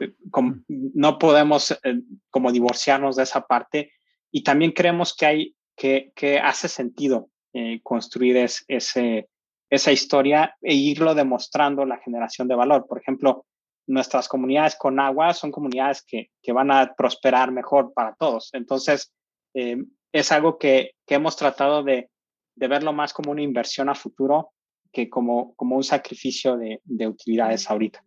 eh, 0.00 0.12
como, 0.30 0.56
no 0.68 1.18
podemos 1.18 1.72
eh, 1.72 2.00
como 2.30 2.52
divorciarnos 2.52 3.16
de 3.16 3.22
esa 3.22 3.46
parte 3.46 3.92
y 4.30 4.42
también 4.42 4.72
creemos 4.72 5.14
que 5.14 5.26
hay 5.26 5.56
que, 5.76 6.12
que 6.14 6.38
hace 6.38 6.68
sentido 6.68 7.30
eh, 7.52 7.80
construir 7.82 8.36
es, 8.36 8.64
ese, 8.68 9.28
esa 9.70 9.92
historia 9.92 10.56
e 10.60 10.74
irlo 10.74 11.14
demostrando 11.14 11.84
la 11.84 11.98
generación 11.98 12.48
de 12.48 12.54
valor. 12.54 12.86
Por 12.86 12.98
ejemplo, 12.98 13.46
nuestras 13.86 14.28
comunidades 14.28 14.76
con 14.76 15.00
agua 15.00 15.32
son 15.34 15.50
comunidades 15.50 16.04
que, 16.06 16.30
que 16.42 16.52
van 16.52 16.70
a 16.70 16.94
prosperar 16.94 17.50
mejor 17.50 17.92
para 17.92 18.14
todos. 18.14 18.50
Entonces, 18.52 19.12
eh, 19.54 19.78
es 20.12 20.32
algo 20.32 20.58
que, 20.58 20.92
que 21.06 21.14
hemos 21.14 21.36
tratado 21.36 21.82
de, 21.82 22.10
de 22.54 22.68
verlo 22.68 22.92
más 22.92 23.12
como 23.12 23.32
una 23.32 23.42
inversión 23.42 23.88
a 23.88 23.94
futuro 23.94 24.52
que 24.92 25.08
como, 25.08 25.54
como 25.54 25.76
un 25.76 25.84
sacrificio 25.84 26.56
de, 26.56 26.80
de 26.84 27.08
utilidades 27.08 27.70
ahorita. 27.70 28.02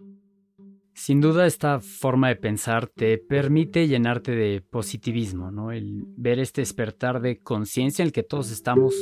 Sin 0.93 1.21
duda 1.21 1.47
esta 1.47 1.79
forma 1.79 2.27
de 2.27 2.35
pensar 2.35 2.87
te 2.87 3.17
permite 3.17 3.87
llenarte 3.87 4.31
de 4.31 4.61
positivismo, 4.61 5.51
¿no? 5.51 5.71
El 5.71 6.03
ver 6.17 6.39
este 6.39 6.61
despertar 6.61 7.19
de 7.19 7.39
conciencia 7.39 8.03
en 8.03 8.07
el 8.07 8.13
que 8.13 8.23
todos 8.23 8.51
estamos 8.51 8.93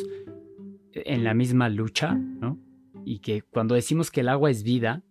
en 0.94 1.24
la 1.24 1.34
misma 1.34 1.70
lucha, 1.70 2.14
¿no? 2.16 2.58
Y 3.04 3.20
que 3.20 3.42
cuando 3.42 3.76
decimos 3.76 4.10
que 4.10 4.22
el 4.22 4.30
agua 4.30 4.50
es 4.50 4.64
vida, 4.64 5.04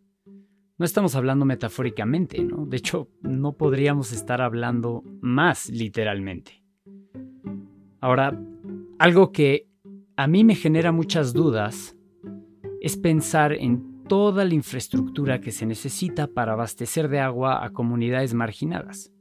no 0.79 0.87
estamos 0.87 1.15
hablando 1.15 1.45
metafóricamente, 1.45 2.43
¿no? 2.43 2.65
De 2.65 2.79
hecho, 2.79 3.11
no 3.21 3.53
podríamos 3.53 4.13
estar 4.13 4.41
hablando 4.41 5.05
más 5.21 5.69
literalmente. 5.69 6.63
Ahora, 8.01 8.41
algo 8.99 9.33
que 9.33 9.67
a 10.17 10.27
mí 10.27 10.45
me 10.45 10.55
genera 10.55 10.93
muchas 10.93 11.35
dudas 11.35 11.97
es 12.81 12.97
pensar 12.97 13.53
en 13.53 14.05
toda 14.09 14.45
la 14.45 14.55
infraestructura 14.55 15.41
que 15.41 15.53
se 15.53 15.67
necesita 15.67 16.27
para 16.27 16.55
abastecer 16.55 17.09
de 17.09 17.21
agua 17.21 17.65
a 17.65 17.71
comunidades 17.71 18.35
marginadas. 18.35 19.13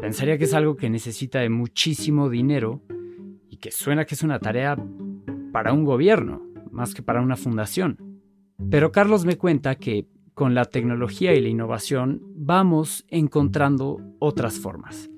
Pensaría 0.00 0.38
que 0.38 0.44
es 0.44 0.54
algo 0.54 0.76
que 0.76 0.88
necesita 0.88 1.46
muchísimo 1.50 2.30
dinero 2.30 2.80
y 3.50 3.58
que 3.58 3.70
suena 3.70 4.04
que 4.04 4.14
es 4.14 4.22
una 4.22 4.38
tarea 4.38 4.76
para 5.52 5.72
un 5.72 5.84
gobierno, 5.84 6.42
más 6.70 6.94
que 6.94 7.02
para 7.02 7.20
una 7.20 7.36
fundación. 7.36 7.98
Pero 8.70 8.92
Carlos 8.92 9.24
me 9.24 9.36
cuenta 9.36 9.74
que 9.74 10.06
con 10.32 10.54
la 10.54 10.64
tecnología 10.64 11.34
y 11.34 11.40
la 11.40 11.48
innovación 11.48 12.22
vamos 12.34 13.04
encontrando 13.08 14.00
otras 14.20 14.58
formas. 14.58 15.10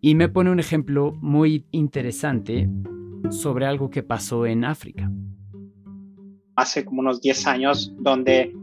Y 0.00 0.14
me 0.14 0.28
pone 0.28 0.50
un 0.50 0.60
ejemplo 0.60 1.12
muy 1.20 1.66
interesante 1.70 2.68
sobre 3.30 3.66
algo 3.66 3.90
que 3.90 4.02
pasó 4.02 4.46
en 4.46 4.64
África 4.64 5.10
hace 6.56 6.84
como 6.84 7.00
unos 7.00 7.20
10 7.20 7.46
años, 7.46 7.92
donde 7.98 8.54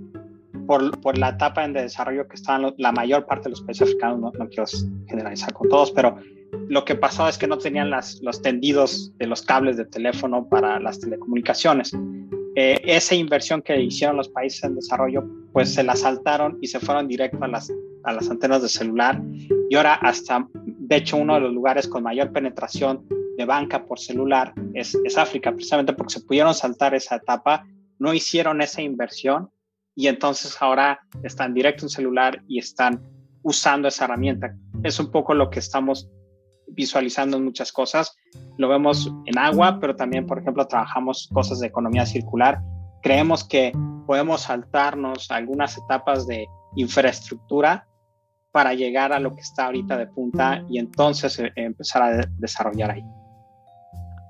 por, 0.68 1.00
por 1.02 1.18
la 1.18 1.30
etapa 1.30 1.68
de 1.68 1.82
desarrollo 1.82 2.28
que 2.28 2.36
estaban 2.36 2.74
la 2.78 2.92
mayor 2.92 3.26
parte 3.26 3.46
de 3.46 3.52
los 3.52 3.62
países 3.62 3.88
africanos, 3.88 4.20
no, 4.20 4.32
no, 4.38 4.48
quiero 4.50 4.66
generalizar 5.08 5.54
con 5.54 5.70
todos, 5.70 5.92
pero 5.92 6.18
lo 6.68 6.86
que 6.86 6.96
pasó 6.96 7.28
es 7.28 7.38
que 7.38 7.48
no 7.48 7.58
tenían 7.58 7.90
las, 7.90 8.22
los 8.22 8.42
tendidos 8.42 9.12
de 9.18 9.28
los 9.28 9.42
cables 9.42 9.78
de 9.78 9.86
teléfono 9.86 10.48
para 10.48 10.80
las 10.80 11.00
telecomunicaciones. 11.00 11.96
Eh, 12.56 12.82
esa 12.84 13.16
inversión 13.16 13.62
que 13.62 13.80
hicieron 13.82 14.18
los 14.18 14.30
países 14.30 14.64
en 14.64 14.76
desarrollo, 14.76 15.24
pues 15.54 15.74
se 15.74 15.84
la 15.84 15.96
saltaron 15.96 16.58
y 16.62 16.68
se 16.68 16.80
fueron 16.80 17.08
directo 17.08 17.44
a 17.44 17.48
las, 17.48 17.72
a 18.04 18.14
las 18.14 18.30
antenas 18.30 18.62
de 18.62 18.70
celular. 18.70 19.22
Y 19.70 19.76
ahora 19.76 19.96
hasta, 19.96 20.48
de 20.54 20.96
hecho, 20.96 21.18
uno 21.18 21.36
de 21.36 21.42
los 21.42 21.54
lugares 21.54 21.88
con 21.88 22.04
mayor 22.04 22.32
penetración 22.32 23.06
de 23.38 23.46
banca 23.46 23.86
por 23.86 24.00
celular 24.00 24.54
es, 24.74 24.96
es 25.06 25.18
África, 25.18 25.52
precisamente 25.52 25.94
porque 25.94 26.14
se 26.14 26.22
pudieron 26.22 26.54
saltar 26.54 26.94
esa 26.94 27.16
etapa 27.16 27.66
no 28.00 28.14
hicieron 28.14 28.62
esa 28.62 28.82
inversión 28.82 29.52
y 29.96 30.08
entonces 30.08 30.58
ahora 30.62 31.02
están 31.24 31.54
directo 31.54 31.86
en 31.86 31.90
celular 31.90 32.42
y 32.48 32.58
están 32.60 33.04
usando 33.44 33.88
esa 33.88 34.06
herramienta. 34.06 34.56
Es 34.84 35.00
un 35.00 35.12
poco 35.12 35.34
lo 35.34 35.50
que 35.50 35.60
estamos 35.60 36.10
visualizando 36.68 37.38
en 37.38 37.44
muchas 37.44 37.72
cosas. 37.72 38.16
Lo 38.58 38.70
vemos 38.70 39.12
en 39.26 39.38
agua, 39.38 39.80
pero 39.80 39.96
también, 39.96 40.26
por 40.26 40.40
ejemplo, 40.40 40.66
trabajamos 40.68 41.30
cosas 41.34 41.60
de 41.60 41.68
economía 41.68 42.06
circular. 42.06 42.62
Creemos 43.02 43.44
que 43.44 43.72
podemos 44.06 44.42
saltarnos 44.42 45.30
algunas 45.32 45.78
etapas 45.78 46.28
de 46.28 46.48
infraestructura 46.76 47.88
para 48.52 48.74
llegar 48.74 49.14
a 49.14 49.20
lo 49.20 49.36
que 49.36 49.42
está 49.42 49.66
ahorita 49.66 49.98
de 49.98 50.08
punta 50.08 50.64
y 50.70 50.80
entonces 50.80 51.40
eh, 51.40 51.52
empezar 51.56 52.02
a 52.02 52.28
desarrollar 52.38 52.92
ahí. 52.92 53.04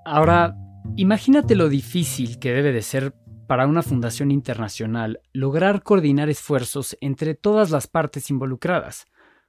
Ahora, 0.06 0.56
imagínate 0.96 1.56
lo 1.56 1.70
difícil 1.70 2.40
que 2.40 2.52
debe 2.52 2.72
de 2.72 2.82
ser 2.82 3.14
para 3.50 3.66
una 3.66 3.82
fundación 3.82 4.30
internacional 4.30 5.22
lograr 5.34 5.82
coordinar 5.82 6.30
esfuerzos 6.30 6.96
entre 7.02 7.34
todas 7.34 7.72
las 7.72 7.88
partes 7.88 8.30
involucradas, 8.30 9.08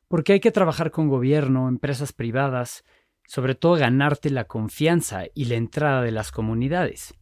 porque 0.08 0.32
hay 0.32 0.40
que 0.40 0.50
trabajar 0.50 0.90
con 0.90 1.10
gobierno, 1.10 1.68
empresas 1.68 2.14
privadas, 2.14 2.82
sobre 3.26 3.54
todo 3.54 3.74
ganarte 3.74 4.30
la 4.30 4.44
confianza 4.44 5.24
y 5.34 5.44
la 5.44 5.56
entrada 5.56 6.00
de 6.00 6.12
las 6.12 6.32
comunidades. 6.32 7.12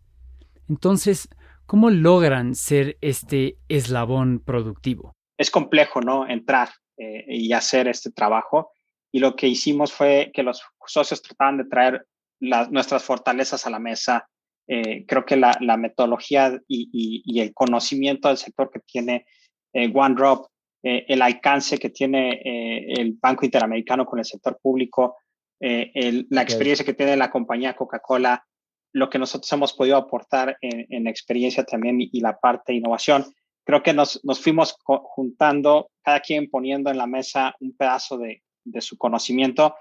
Entonces, 0.68 1.28
¿cómo 1.66 1.90
logran 1.90 2.54
ser 2.54 2.97
este 3.00 3.58
eslabón 3.68 4.38
productivo? 4.38 5.16
Es 5.37 5.50
complejo, 5.50 6.00
¿no? 6.00 6.28
Entrar 6.28 6.68
eh, 6.97 7.25
y 7.26 7.52
hacer 7.54 7.88
este 7.88 8.12
trabajo. 8.12 8.70
Y 9.11 9.18
lo 9.18 9.35
que 9.35 9.49
hicimos 9.49 9.92
fue 9.92 10.30
que 10.32 10.44
los 10.44 10.62
socios 10.87 11.23
trataban 11.23 11.58
de 11.58 11.64
traer 11.64 12.06
nuestras 12.38 13.02
fortalezas 13.02 13.66
a 13.66 13.70
la 13.70 13.80
mesa. 13.80 14.28
Eh, 14.70 15.06
creo 15.06 15.25
que 15.25 15.37
la, 15.37 15.76
metodología 15.78 16.60
y, 16.68 17.40
el 17.40 17.54
conocimiento 17.54 18.28
del 18.28 18.37
sector 18.37 18.70
que 18.70 18.80
tiene 18.80 19.26
eh, 19.72 19.90
OneDrop, 19.92 20.46
eh, 20.82 21.06
el 21.08 21.22
alcance 21.22 21.78
que 21.78 21.88
tiene 21.88 22.40
el 22.44 23.16
Banco 23.20 23.44
Interamericano 23.44 24.04
con 24.04 24.18
el 24.18 24.25
sector 24.25 24.58
público, 24.62 25.16
la 25.60 26.42
experiencia 26.42 26.84
que 26.84 26.94
tiene 26.94 27.16
la 27.16 27.30
compañía 27.30 27.75
Coca-Cola, 27.75 28.46
lo 28.92 29.10
que 29.10 29.18
nosotros 29.18 29.52
hemos 29.52 29.72
podido 29.72 29.96
aportar 29.96 30.56
en, 30.60 31.06
experiencia 31.08 31.64
también 31.64 31.96
y, 32.00 32.20
la 32.20 32.38
parte 32.38 32.72
de 32.72 32.78
innovación. 32.78 33.25
Creo 33.64 33.82
que 33.82 33.92
nos, 33.92 34.20
fuimos 34.40 34.76
juntando, 34.84 35.90
cada 36.02 36.20
quien 36.20 36.48
poniendo 36.48 36.90
en 36.90 36.98
la 36.98 37.06
mesa 37.06 37.56
un 37.58 37.76
pedazo 37.76 38.18
de, 38.18 38.42
de 38.64 38.80
su 38.80 38.96
conocimiento 38.96 39.75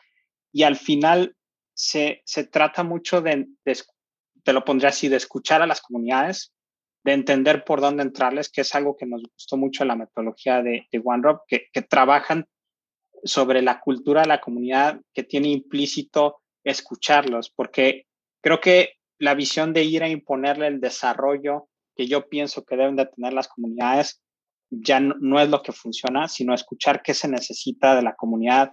y 0.51 0.63
al 0.63 0.75
final 0.75 1.35
se, 1.77 2.21
se 2.25 2.45
trata 2.45 2.83
mucho 2.83 3.21
de, 3.21 3.45
te 4.47 4.53
lo 4.53 4.63
pondría 4.63 4.91
así, 4.91 5.09
de 5.09 5.17
escuchar 5.17 5.61
a 5.61 5.67
las 5.67 5.81
comunidades, 5.81 6.53
de 7.03 7.11
entender 7.11 7.65
por 7.65 7.81
dónde 7.81 8.03
entrarles, 8.03 8.49
que 8.49 8.61
es 8.61 8.73
algo 8.75 8.95
que 8.95 9.05
nos 9.05 9.21
gustó 9.21 9.57
mucho 9.57 9.83
en 9.83 9.89
la 9.89 9.97
metodología 9.97 10.63
de, 10.63 10.87
de 10.89 11.01
OneDrop, 11.03 11.41
que, 11.49 11.81
trabajan 11.81 12.47
sobre 13.25 13.61
la 13.61 13.81
cultura 13.81 14.21
de 14.21 14.29
la 14.29 14.39
comunidad 14.39 15.01
que 15.13 15.23
tiene 15.23 15.49
implícito 15.49 16.37
escucharlos, 16.63 17.49
porque 17.49 18.05
creo 18.41 18.61
que 18.61 18.93
la 19.19 19.33
visión 19.33 19.73
de 19.73 19.83
ir 19.83 20.01
a 20.01 20.07
imponerle 20.07 20.67
el 20.67 20.79
desarrollo 20.79 21.67
que 21.93 22.07
yo 22.07 22.29
pienso 22.29 22.63
que 22.63 22.77
deben 22.77 22.95
de 22.95 23.07
tener 23.07 23.33
las 23.33 23.49
comunidades 23.49 24.21
ya 24.69 25.01
no, 25.01 25.41
es 25.41 25.49
lo 25.49 25.61
que 25.61 25.73
funciona, 25.73 26.29
sino 26.29 26.53
escuchar 26.53 27.01
qué 27.01 27.13
se 27.13 27.27
necesita 27.27 27.97
de 27.97 28.01
la 28.01 28.15
comunidad, 28.15 28.71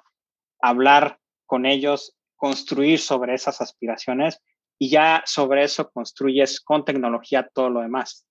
hablar 0.60 1.18
con 1.46 1.66
ellos, 1.66 2.14
construir 2.36 3.00
sobre 3.00 3.34
esas 3.34 3.60
aspiraciones 3.60 4.40
y 4.78 4.90
ya 4.90 5.22
sobre 5.26 5.64
eso 5.64 5.90
construyes 5.90 6.60
con 6.60 6.84
tecnología 6.84 7.48
todo 7.52 7.70
lo 7.70 7.80
demás. 7.80 8.26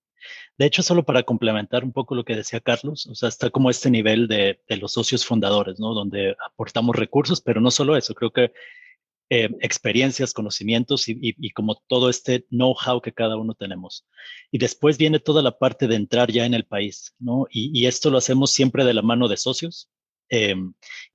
De 0.58 0.66
hecho, 0.66 0.84
solo 0.84 1.04
para 1.04 1.24
complementar 1.24 1.84
un 1.84 1.92
poco 1.92 2.16
lo 2.16 2.24
que 2.24 2.36
decía 2.36 2.60
Carlos, 2.60 3.08
o 3.08 3.16
sea, 3.16 3.30
está 3.30 3.50
como 3.50 3.70
este 3.70 3.90
nivel 3.90 4.28
de, 4.28 4.62
los 4.70 4.94
socios 4.94 5.26
fundadores, 5.26 5.80
¿no? 5.80 5.94
Donde 5.94 6.36
aportamos 6.46 6.96
recursos, 6.96 7.42
pero 7.42 7.60
no 7.60 7.72
solo 7.72 7.98
eso, 7.98 8.14
creo 8.14 8.32
que 8.32 8.52
eh, 9.30 9.50
experiencias, 9.62 10.34
conocimientos 10.34 11.06
y, 11.08 11.50
como 11.52 11.82
todo 11.88 12.10
este 12.10 12.46
know-how 12.52 13.02
que 13.02 13.14
cada 13.14 13.36
uno 13.36 13.56
tenemos. 13.56 14.06
Y 14.52 14.60
después 14.60 14.98
viene 14.98 15.20
toda 15.20 15.42
la 15.42 15.58
parte 15.58 15.88
de 15.88 15.96
entrar 15.96 16.32
ya 16.32 16.46
en 16.46 16.54
el 16.54 16.66
país, 16.66 17.16
¿no? 17.20 17.48
Y, 17.50 17.86
esto 17.88 18.10
lo 18.12 18.20
hacemos 18.20 18.52
siempre 18.52 18.86
de 18.86 18.94
la 18.94 19.02
mano 19.02 19.28
de 19.28 19.38
socios 19.38 19.90
eh, 20.30 20.56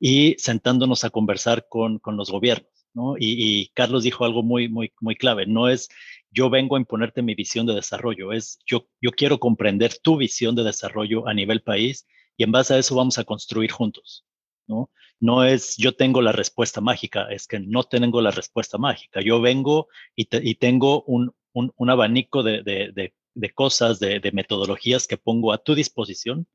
y 0.00 0.34
sentándonos 0.38 1.04
a 1.04 1.10
conversar 1.10 1.66
con, 1.68 1.98
con 2.00 2.16
los 2.16 2.30
gobiernos. 2.30 2.77
Y, 3.18 3.70
Carlos 3.74 4.02
dijo 4.02 4.24
algo 4.24 4.42
muy, 4.42 4.68
muy, 4.68 4.92
muy 5.00 5.16
clave, 5.16 5.46
no 5.46 5.68
es 5.68 5.88
yo 6.30 6.50
vengo 6.50 6.76
a 6.76 6.78
imponerte 6.78 7.22
mi 7.22 7.34
visión 7.34 7.66
de 7.66 7.74
desarrollo, 7.74 8.32
es 8.32 8.58
yo, 8.66 8.86
yo 9.00 9.10
quiero 9.12 9.38
comprender 9.38 9.98
tu 10.02 10.16
visión 10.16 10.54
de 10.54 10.64
desarrollo 10.64 11.26
a 11.26 11.34
nivel 11.34 11.62
país 11.62 12.06
y 12.36 12.44
en 12.44 12.52
base 12.52 12.74
a 12.74 12.78
eso 12.78 12.94
vamos 12.96 13.18
a 13.18 13.24
construir 13.24 13.70
juntos, 13.70 14.26
¿no? 14.66 14.90
No 15.20 15.44
es 15.44 15.76
yo 15.76 15.96
tengo 15.96 16.22
la 16.22 16.32
respuesta 16.32 16.80
mágica, 16.80 17.28
es 17.30 17.46
que 17.46 17.60
no 17.60 17.84
tengo 17.84 18.20
la 18.20 18.30
respuesta 18.30 18.78
mágica, 18.78 19.20
yo 19.20 19.40
vengo 19.40 19.88
y, 20.14 20.26
tengo 20.56 21.02
un, 21.04 21.32
un, 21.52 21.90
abanico 21.90 22.42
de, 22.42 22.62
de, 22.62 22.92
de 22.92 23.14
cosas, 23.54 23.98
de, 24.00 24.20
metodologías 24.32 25.06
que 25.06 25.16
pongo 25.16 25.52
a 25.52 25.58
tu 25.58 25.74
disposición 25.74 26.46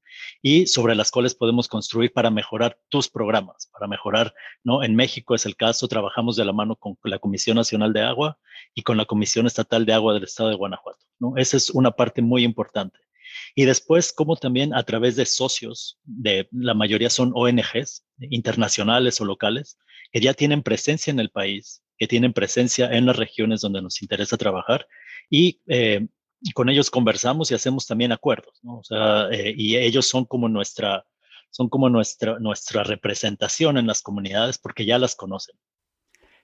y 0.41 0.67
sobre 0.67 0.95
las 0.95 1.11
cuales 1.11 1.35
podemos 1.35 1.67
construir 1.67 2.11
para 2.11 2.29
mejorar 2.29 2.77
tus 2.89 3.09
programas, 3.09 3.69
para 3.71 3.87
mejorar, 3.87 4.33
¿no? 4.63 4.83
En 4.83 4.95
México 4.95 5.35
es 5.35 5.45
el 5.45 5.55
caso, 5.55 5.87
trabajamos 5.87 6.35
de 6.35 6.45
la 6.45 6.53
mano 6.53 6.75
con 6.75 6.97
la 7.03 7.19
Comisión 7.19 7.55
Nacional 7.55 7.93
de 7.93 8.01
Agua 8.01 8.37
y 8.73 8.83
con 8.83 8.97
la 8.97 9.05
Comisión 9.05 9.47
Estatal 9.47 9.85
de 9.85 9.93
Agua 9.93 10.13
del 10.13 10.23
Estado 10.23 10.49
de 10.49 10.55
Guanajuato, 10.55 11.05
¿no? 11.19 11.37
Esa 11.37 11.57
es 11.57 11.69
una 11.69 11.91
parte 11.91 12.21
muy 12.21 12.43
importante. 12.43 12.99
Y 13.55 13.65
después, 13.65 14.13
como 14.13 14.35
también 14.35 14.73
a 14.73 14.83
través 14.83 15.15
de 15.15 15.25
socios, 15.25 15.99
de 16.03 16.47
la 16.51 16.73
mayoría 16.73 17.09
son 17.09 17.31
ONGs 17.33 18.05
internacionales 18.29 19.19
o 19.21 19.25
locales, 19.25 19.77
que 20.11 20.21
ya 20.21 20.33
tienen 20.33 20.63
presencia 20.63 21.11
en 21.11 21.19
el 21.19 21.29
país, 21.29 21.83
que 21.97 22.07
tienen 22.07 22.33
presencia 22.33 22.91
en 22.91 23.05
las 23.05 23.15
regiones 23.15 23.61
donde 23.61 23.81
nos 23.81 24.01
interesa 24.01 24.37
trabajar 24.37 24.87
y 25.29 25.61
eh, 25.67 26.07
con 26.51 26.69
ellos 26.69 26.91
conversamos 26.91 27.49
y 27.49 27.55
hacemos 27.55 27.87
también 27.87 28.11
acuerdos, 28.11 28.59
¿no? 28.63 28.79
O 28.79 28.83
sea, 28.83 29.29
eh, 29.31 29.53
y 29.57 29.77
ellos 29.77 30.07
son 30.07 30.25
como 30.25 30.49
nuestra, 30.49 31.05
son 31.49 31.69
como 31.69 31.89
nuestra, 31.89 32.37
nuestra 32.39 32.83
representación 32.83 33.77
en 33.77 33.87
las 33.87 34.01
comunidades 34.01 34.57
porque 34.57 34.85
ya 34.85 34.99
las 34.99 35.15
conocen. 35.15 35.55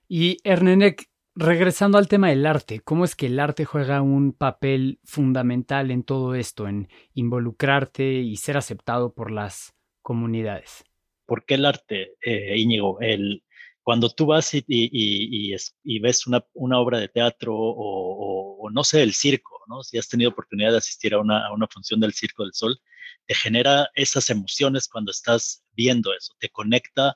Y 0.08 0.38
Ernenek, 0.44 1.10
regresando 1.36 1.98
al 1.98 2.08
tema 2.08 2.30
del 2.30 2.46
arte, 2.46 2.80
¿cómo 2.80 3.06
es 3.06 3.16
que 3.16 3.28
el 3.28 3.40
arte 3.40 3.66
juega 3.66 4.02
un 4.02 4.34
papel 4.34 5.00
fundamental 5.04 5.92
en 5.92 6.04
todo 6.04 6.34
esto, 6.34 6.68
en 6.68 6.88
involucrarte 7.14 8.06
y 8.14 8.38
ser 8.38 8.58
aceptado 8.58 9.14
por 9.14 9.32
las 9.32 9.76
comunidades? 10.02 10.86
¿Por 11.26 11.46
qué 11.46 11.56
el 11.56 11.66
arte, 11.66 12.16
eh, 12.26 12.58
Íñigo? 12.58 13.00
El, 13.02 13.44
cuando 13.84 14.10
tú 14.10 14.28
vas 14.28 14.54
y, 14.54 14.64
y, 14.68 15.56
y, 15.84 16.00
ves 16.00 16.28
una, 16.28 16.46
una, 16.54 16.80
obra 16.80 17.00
de 17.00 17.08
teatro 17.08 17.56
o, 17.56 18.58
o, 18.60 18.70
no 18.70 18.84
sé, 18.84 19.02
el 19.02 19.14
circo, 19.14 19.62
¿no? 19.68 19.84
Si 19.84 19.98
has 19.98 20.08
tenido 20.08 20.32
oportunidad 20.32 20.72
de 20.72 20.78
asistir 20.78 21.14
a 21.14 21.20
una, 21.20 21.48
a 21.48 21.54
una 21.54 21.68
función 21.68 22.00
del 22.00 22.14
Circo 22.14 22.44
del 22.44 22.54
Sol, 22.54 22.80
te 23.26 23.36
genera 23.36 23.90
esas 23.96 24.30
emociones 24.30 24.88
cuando 24.88 25.12
estás 25.12 25.64
viendo 25.74 26.14
eso, 26.14 26.34
te 26.40 26.50
conecta, 26.50 27.16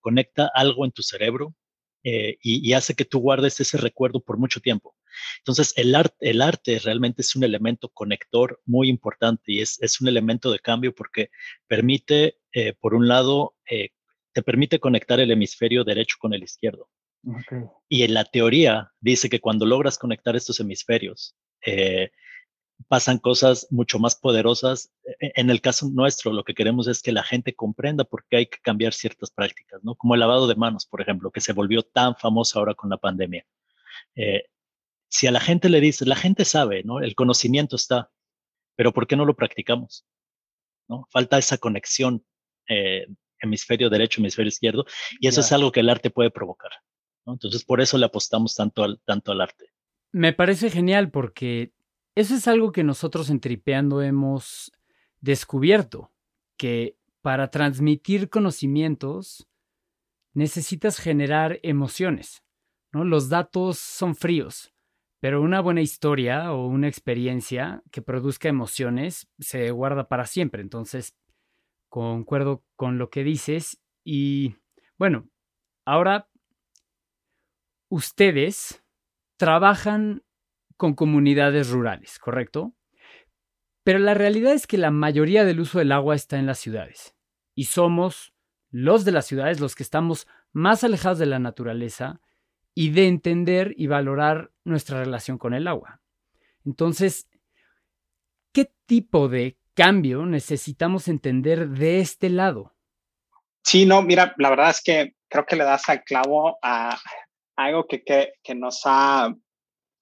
conecta 0.00 0.50
algo 0.54 0.84
en 0.84 0.92
tu 0.92 1.02
cerebro 1.02 1.54
eh, 2.06 2.36
y, 2.42 2.70
hace 2.74 2.94
que 2.94 3.06
tú 3.06 3.18
guardes 3.18 3.58
ese 3.60 3.78
recuerdo 3.78 4.20
por 4.20 4.36
mucho 4.36 4.60
tiempo. 4.60 4.94
Entonces, 5.38 5.72
el, 5.76 5.94
arte, 5.94 6.16
el 6.20 6.42
arte 6.42 6.78
realmente 6.80 7.22
es 7.22 7.34
un 7.34 7.44
elemento 7.44 7.88
conector 7.88 8.60
muy 8.66 8.90
importante 8.90 9.52
y 9.52 9.60
es, 9.62 9.80
es 9.80 10.02
un 10.02 10.08
elemento 10.08 10.52
de 10.52 10.58
cambio 10.58 10.94
porque 10.94 11.30
permite, 11.66 12.36
eh, 12.52 12.74
por 12.78 12.94
un 12.94 13.08
lado, 13.08 13.56
eh, 13.70 13.90
te 14.34 14.42
permite 14.42 14.80
conectar 14.80 15.20
el 15.20 15.30
hemisferio 15.30 15.84
derecho 15.84 16.16
con 16.18 16.34
el 16.34 16.42
izquierdo. 16.42 16.90
Y 17.88 18.02
en 18.02 18.12
la 18.12 18.24
teoría 18.24 18.92
dice 19.00 19.30
que 19.30 19.40
cuando 19.40 19.64
logras 19.64 19.96
conectar 19.96 20.36
estos 20.36 20.60
hemisferios, 20.60 21.34
eh, 21.64 22.10
pasan 22.88 23.18
cosas 23.18 23.66
mucho 23.70 23.98
más 23.98 24.16
poderosas. 24.16 24.92
E, 25.20 25.32
en 25.36 25.48
el 25.48 25.60
caso 25.60 25.88
nuestro, 25.88 26.32
lo 26.32 26.44
que 26.44 26.54
queremos 26.54 26.86
es 26.88 27.00
que 27.00 27.12
la 27.12 27.22
gente 27.22 27.54
comprenda 27.54 28.04
por 28.04 28.26
qué 28.28 28.38
hay 28.38 28.46
que 28.46 28.58
cambiar 28.60 28.92
ciertas 28.92 29.30
prácticas, 29.30 29.82
¿no? 29.82 29.94
Como 29.94 30.14
el 30.14 30.20
lavado 30.20 30.46
de 30.46 30.56
manos, 30.56 30.84
por 30.84 31.00
ejemplo, 31.00 31.30
que 31.30 31.40
se 31.40 31.54
volvió 31.54 31.82
tan 31.82 32.16
famoso 32.16 32.58
ahora 32.58 32.74
con 32.74 32.90
la 32.90 32.98
pandemia. 32.98 33.46
Eh, 34.16 34.44
si 35.08 35.26
a 35.26 35.30
la 35.30 35.40
gente 35.40 35.68
le 35.68 35.80
dices, 35.80 36.06
la 36.06 36.16
gente 36.16 36.44
sabe, 36.44 36.82
¿no? 36.82 37.00
El 37.00 37.14
conocimiento 37.14 37.76
está, 37.76 38.10
pero 38.76 38.92
¿por 38.92 39.06
qué 39.06 39.16
no 39.16 39.24
lo 39.24 39.36
practicamos? 39.36 40.04
¿No? 40.88 41.06
Falta 41.10 41.38
esa 41.38 41.56
conexión 41.56 42.26
eh, 42.68 43.06
hemisferio 43.44 43.90
derecho, 43.90 44.20
hemisferio 44.20 44.48
izquierdo, 44.48 44.84
y 45.20 45.28
eso 45.28 45.40
es 45.40 45.52
algo 45.52 45.72
que 45.72 45.80
el 45.80 45.88
arte 45.88 46.10
puede 46.10 46.30
provocar. 46.30 46.72
Entonces, 47.26 47.64
por 47.64 47.80
eso 47.80 47.96
le 47.96 48.06
apostamos 48.06 48.54
tanto 48.54 48.84
al, 48.84 49.00
tanto 49.04 49.32
al 49.32 49.40
arte. 49.40 49.70
Me 50.12 50.32
parece 50.32 50.70
genial 50.70 51.10
porque 51.10 51.72
eso 52.14 52.34
es 52.34 52.46
algo 52.46 52.70
que 52.70 52.84
nosotros 52.84 53.30
en 53.30 53.40
Tripeando 53.40 54.02
hemos 54.02 54.70
descubierto, 55.20 56.12
que 56.56 56.96
para 57.22 57.50
transmitir 57.50 58.28
conocimientos 58.28 59.48
necesitas 60.34 60.98
generar 60.98 61.58
emociones. 61.62 62.44
¿no? 62.92 63.04
Los 63.04 63.28
datos 63.28 63.78
son 63.78 64.14
fríos, 64.14 64.72
pero 65.20 65.40
una 65.40 65.60
buena 65.60 65.80
historia 65.80 66.52
o 66.52 66.66
una 66.66 66.86
experiencia 66.86 67.82
que 67.90 68.02
produzca 68.02 68.48
emociones 68.48 69.26
se 69.38 69.70
guarda 69.70 70.06
para 70.06 70.26
siempre. 70.26 70.60
Entonces, 70.60 71.16
concuerdo 71.94 72.64
con 72.74 72.98
lo 72.98 73.08
que 73.08 73.22
dices 73.22 73.80
y 74.02 74.56
bueno, 74.98 75.28
ahora 75.84 76.28
ustedes 77.88 78.82
trabajan 79.36 80.24
con 80.76 80.94
comunidades 80.94 81.70
rurales, 81.70 82.18
¿correcto? 82.18 82.74
Pero 83.84 84.00
la 84.00 84.14
realidad 84.14 84.54
es 84.54 84.66
que 84.66 84.76
la 84.76 84.90
mayoría 84.90 85.44
del 85.44 85.60
uso 85.60 85.78
del 85.78 85.92
agua 85.92 86.16
está 86.16 86.36
en 86.36 86.46
las 86.46 86.58
ciudades. 86.58 87.14
Y 87.54 87.66
somos 87.66 88.34
los 88.72 89.04
de 89.04 89.12
las 89.12 89.26
ciudades 89.26 89.60
los 89.60 89.76
que 89.76 89.84
estamos 89.84 90.26
más 90.52 90.82
alejados 90.82 91.20
de 91.20 91.26
la 91.26 91.38
naturaleza 91.38 92.20
y 92.74 92.90
de 92.90 93.06
entender 93.06 93.72
y 93.76 93.86
valorar 93.86 94.50
nuestra 94.64 94.98
relación 94.98 95.38
con 95.38 95.54
el 95.54 95.68
agua. 95.68 96.00
Entonces, 96.64 97.28
¿qué 98.52 98.72
tipo 98.86 99.28
de 99.28 99.58
cambio 99.74 100.24
necesitamos 100.26 101.08
entender 101.08 101.68
de 101.68 102.00
este 102.00 102.30
lado? 102.30 102.72
Sí, 103.62 103.86
no, 103.86 104.02
mira, 104.02 104.34
la 104.38 104.50
verdad 104.50 104.70
es 104.70 104.82
que 104.82 105.14
creo 105.28 105.46
que 105.46 105.56
le 105.56 105.64
das 105.64 105.88
al 105.88 106.04
clavo 106.04 106.58
a 106.62 106.98
algo 107.56 107.86
que, 107.86 108.02
que, 108.04 108.54
nos 108.54 108.82
ha 108.84 109.34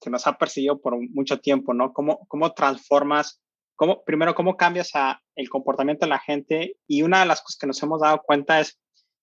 que 0.00 0.11
nos 0.11 0.26
ha 0.26 0.37
perseguido 0.37 0.80
por 0.80 0.96
mucho 1.11 1.38
tiempo, 1.40 1.72
¿no? 1.74 1.92
¿Cómo, 1.92 2.26
cómo 2.26 2.52
transformas, 2.52 3.40
cómo, 3.76 4.02
primero, 4.04 4.35
cómo 4.35 4.56
cambias 4.56 4.90
a 4.94 5.22
el 5.37 5.48
comportamiento 5.48 6.06
de 6.06 6.11
la 6.11 6.18
gente? 6.18 6.76
Y 6.88 7.02
una 7.02 7.20
de 7.20 7.26
las 7.26 7.40
cosas 7.40 7.58
que 7.58 7.66
nos 7.66 7.82
hemos 7.82 8.00
dado 8.00 8.20
cuenta 8.22 8.61
es 8.61 8.78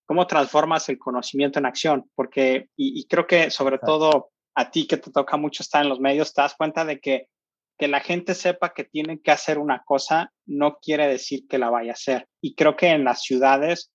cómo 0.05 0.25
transformas 0.25 0.89
el 0.89 0.97
conocimiento 0.97 1.59
en 1.59 1.65
acción, 1.65 2.09
porque, 2.15 2.69
y, 2.75 3.05
creo 3.07 3.27
que 3.27 3.51
sobre 3.51 3.77
todo 3.77 4.31
a 4.55 4.71
ti 4.71 4.87
que 4.87 4.97
te 4.97 5.11
toca 5.11 5.37
mucho 5.37 5.61
estar 5.61 5.83
en 5.83 5.89
los 5.89 5.99
medios, 5.99 6.33
te 6.33 6.41
das 6.41 6.55
cuenta 6.55 6.85
de 6.85 6.99
que 6.99 7.27
que 7.79 7.87
la 7.87 8.01
gente 8.01 8.35
sepa 8.35 8.73
que 8.73 8.83
tienen 8.83 9.19
que 9.19 9.31
hacer 9.31 9.57
una 9.57 9.83
cosa 9.85 10.33
no 10.45 10.79
quiere 10.81 11.07
decir 11.07 11.47
que 11.47 11.57
la 11.57 11.69
vaya 11.69 11.91
a 11.91 11.93
hacer. 11.93 12.27
Y 12.41 12.53
creo 12.53 12.75
que 12.75 12.89
en 12.89 13.05
las 13.05 13.23
ciudades, 13.23 13.93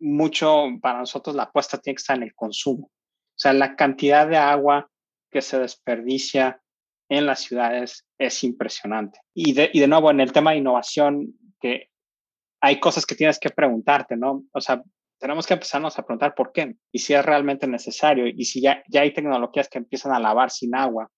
mucho 0.00 0.66
para 0.82 0.98
nosotros 0.98 1.36
la 1.36 1.44
apuesta 1.44 1.78
tiene 1.78 1.94
que 1.94 2.00
estar 2.00 2.16
en 2.16 2.24
el 2.24 2.34
consumo. 2.34 2.88
O 2.88 3.38
sea, 3.38 3.52
la 3.52 3.76
cantidad 3.76 4.26
de 4.26 4.36
agua 4.36 4.90
que 5.30 5.42
se 5.42 5.60
desperdicia 5.60 6.60
en 7.08 7.26
las 7.26 7.40
ciudades 7.40 8.04
es 8.18 8.42
impresionante. 8.42 9.20
Y 9.32 9.52
de, 9.52 9.70
y 9.72 9.78
de 9.78 9.86
nuevo, 9.86 10.10
en 10.10 10.20
el 10.20 10.32
tema 10.32 10.50
de 10.50 10.58
innovación, 10.58 11.34
que 11.60 11.90
hay 12.60 12.80
cosas 12.80 13.06
que 13.06 13.14
tienes 13.14 13.38
que 13.38 13.50
preguntarte, 13.50 14.16
¿no? 14.16 14.44
O 14.52 14.60
sea, 14.60 14.82
tenemos 15.20 15.46
que 15.46 15.54
empezarnos 15.54 15.96
a 15.96 16.02
preguntar 16.04 16.34
por 16.34 16.50
qué 16.52 16.74
y 16.90 16.98
si 16.98 17.14
es 17.14 17.24
realmente 17.24 17.68
necesario 17.68 18.26
y 18.26 18.44
si 18.44 18.60
ya, 18.60 18.82
ya 18.88 19.02
hay 19.02 19.12
tecnologías 19.14 19.68
que 19.68 19.78
empiezan 19.78 20.12
a 20.12 20.18
lavar 20.18 20.50
sin 20.50 20.74
agua 20.74 21.10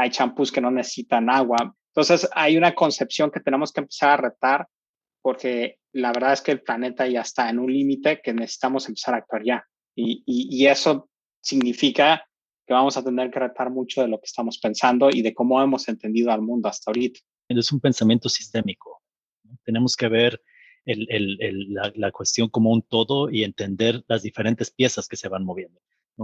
hay 0.00 0.10
champús 0.10 0.50
que 0.50 0.62
no 0.62 0.70
necesitan 0.70 1.28
agua. 1.28 1.76
Entonces 1.94 2.28
hay 2.32 2.56
una 2.56 2.74
concepción 2.74 3.30
que 3.30 3.40
tenemos 3.40 3.70
que 3.70 3.80
empezar 3.80 4.10
a 4.10 4.16
retar 4.16 4.66
porque 5.22 5.76
la 5.92 6.12
verdad 6.12 6.32
es 6.32 6.40
que 6.40 6.52
el 6.52 6.62
planeta 6.62 7.06
ya 7.06 7.20
está 7.20 7.50
en 7.50 7.58
un 7.58 7.70
límite 7.70 8.22
que 8.22 8.32
necesitamos 8.32 8.88
empezar 8.88 9.14
a 9.14 9.18
actuar 9.18 9.42
ya. 9.44 9.64
Y, 9.94 10.22
y, 10.24 10.66
eso 10.66 11.10
significa 11.42 12.24
que 12.66 12.72
vamos 12.72 12.96
a 12.96 13.04
tener 13.04 13.30
que 13.30 13.40
retar 13.40 13.70
mucho 13.70 14.00
de 14.00 14.08
lo 14.08 14.18
que 14.18 14.24
estamos 14.24 14.58
pensando 14.58 15.10
y 15.10 15.20
de 15.20 15.34
cómo 15.34 15.60
hemos 15.60 15.88
entendido 15.88 16.30
al 16.30 16.40
mundo 16.40 16.68
hasta 16.68 16.90
ahorita. 16.90 17.20
Es 17.48 17.70
un 17.70 17.80
pensamiento 17.80 18.30
sistémico. 18.30 19.02
Tenemos 19.64 19.96
que 19.96 20.08
ver 20.08 20.40
el, 20.86 21.06
el, 21.10 21.74
la, 21.74 21.92
la, 21.96 22.12
cuestión 22.12 22.48
como 22.48 22.70
un 22.70 22.82
todo 22.82 23.28
y 23.28 23.44
entender 23.44 24.02
las 24.08 24.22
diferentes 24.22 24.70
piezas 24.70 25.06
que 25.06 25.16
se 25.16 25.28
van 25.28 25.44
moviendo. 25.44 25.80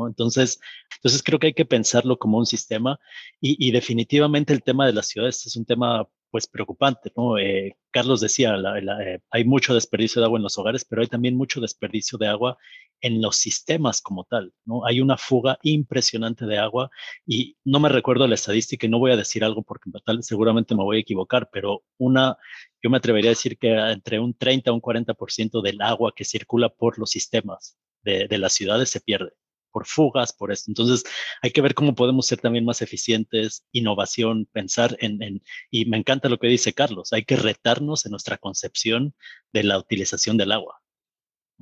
Entonces, 0.06 0.60
entonces 0.96 1.22
creo 1.22 1.38
que 1.38 1.48
hay 1.48 1.54
que 1.54 1.64
pensarlo 1.64 2.18
como 2.18 2.38
un 2.38 2.46
sistema 2.46 2.98
y, 3.40 3.70
definitivamente 3.70 4.52
el 4.52 4.62
tema 4.62 4.86
de 4.86 4.92
las 4.92 5.08
ciudades 5.08 5.46
es 5.46 5.56
un 5.56 5.64
tema 5.64 6.08
pues 6.30 6.46
preocupante, 6.46 7.12
¿no? 7.16 7.38
Eh, 7.38 7.76
Carlos 7.90 8.20
decía, 8.20 8.56
eh, 8.56 9.20
hay 9.30 9.44
mucho 9.44 9.74
desperdicio 9.74 10.20
de 10.20 10.26
agua 10.26 10.38
en 10.38 10.42
los 10.42 10.58
hogares, 10.58 10.84
pero 10.84 11.02
hay 11.02 11.08
también 11.08 11.36
mucho 11.36 11.60
desperdicio 11.60 12.18
de 12.18 12.26
agua 12.28 12.58
en 13.00 13.22
los 13.22 13.36
sistemas 13.36 14.00
como 14.02 14.24
tal, 14.24 14.52
¿no? 14.64 14.84
Hay 14.86 15.00
una 15.00 15.16
fuga 15.16 15.58
impresionante 15.62 16.46
de 16.46 16.58
agua 16.58 16.90
y 17.26 17.56
no 17.64 17.80
me 17.80 17.88
recuerdo 17.88 18.26
la 18.26 18.34
estadística 18.34 18.86
y 18.86 18.90
no 18.90 18.98
voy 18.98 19.12
a 19.12 19.16
decir 19.16 19.44
algo 19.44 19.62
porque 19.62 19.90
tal, 20.04 20.22
seguramente 20.22 20.74
me 20.74 20.82
voy 20.82 20.98
a 20.98 21.00
equivocar, 21.00 21.48
pero 21.52 21.84
una, 21.98 22.36
yo 22.82 22.90
me 22.90 22.98
atrevería 22.98 23.30
a 23.30 23.32
decir 23.32 23.58
que 23.58 23.70
entre 23.72 24.18
un 24.18 24.34
30 24.34 24.70
a 24.70 24.74
un 24.74 24.80
40% 24.80 25.62
del 25.62 25.80
agua 25.80 26.12
que 26.14 26.24
circula 26.24 26.68
por 26.68 26.98
los 26.98 27.10
sistemas 27.10 27.78
de, 28.02 28.28
de 28.28 28.38
las 28.38 28.52
ciudades 28.52 28.90
se 28.90 29.00
pierde 29.00 29.32
por 29.76 29.84
fugas, 29.84 30.32
por 30.32 30.52
esto. 30.52 30.70
Entonces, 30.70 31.04
hay 31.42 31.50
que 31.50 31.60
ver 31.60 31.74
cómo 31.74 31.94
podemos 31.94 32.24
ser 32.24 32.40
también 32.40 32.64
más 32.64 32.80
eficientes, 32.80 33.66
innovación, 33.72 34.48
pensar 34.50 34.96
en, 35.00 35.42
y 35.70 35.84
me 35.84 35.98
encanta 35.98 36.30
lo 36.30 36.38
que 36.38 36.46
dice 36.46 36.72
Carlos, 36.72 37.12
hay 37.12 37.26
que 37.26 37.36
retarnos 37.36 38.06
en 38.06 38.12
nuestra 38.12 38.38
concepción 38.38 39.14
de 39.52 39.64
la 39.64 39.76
utilización 39.78 40.38
del 40.38 40.52
agua. 40.52 40.80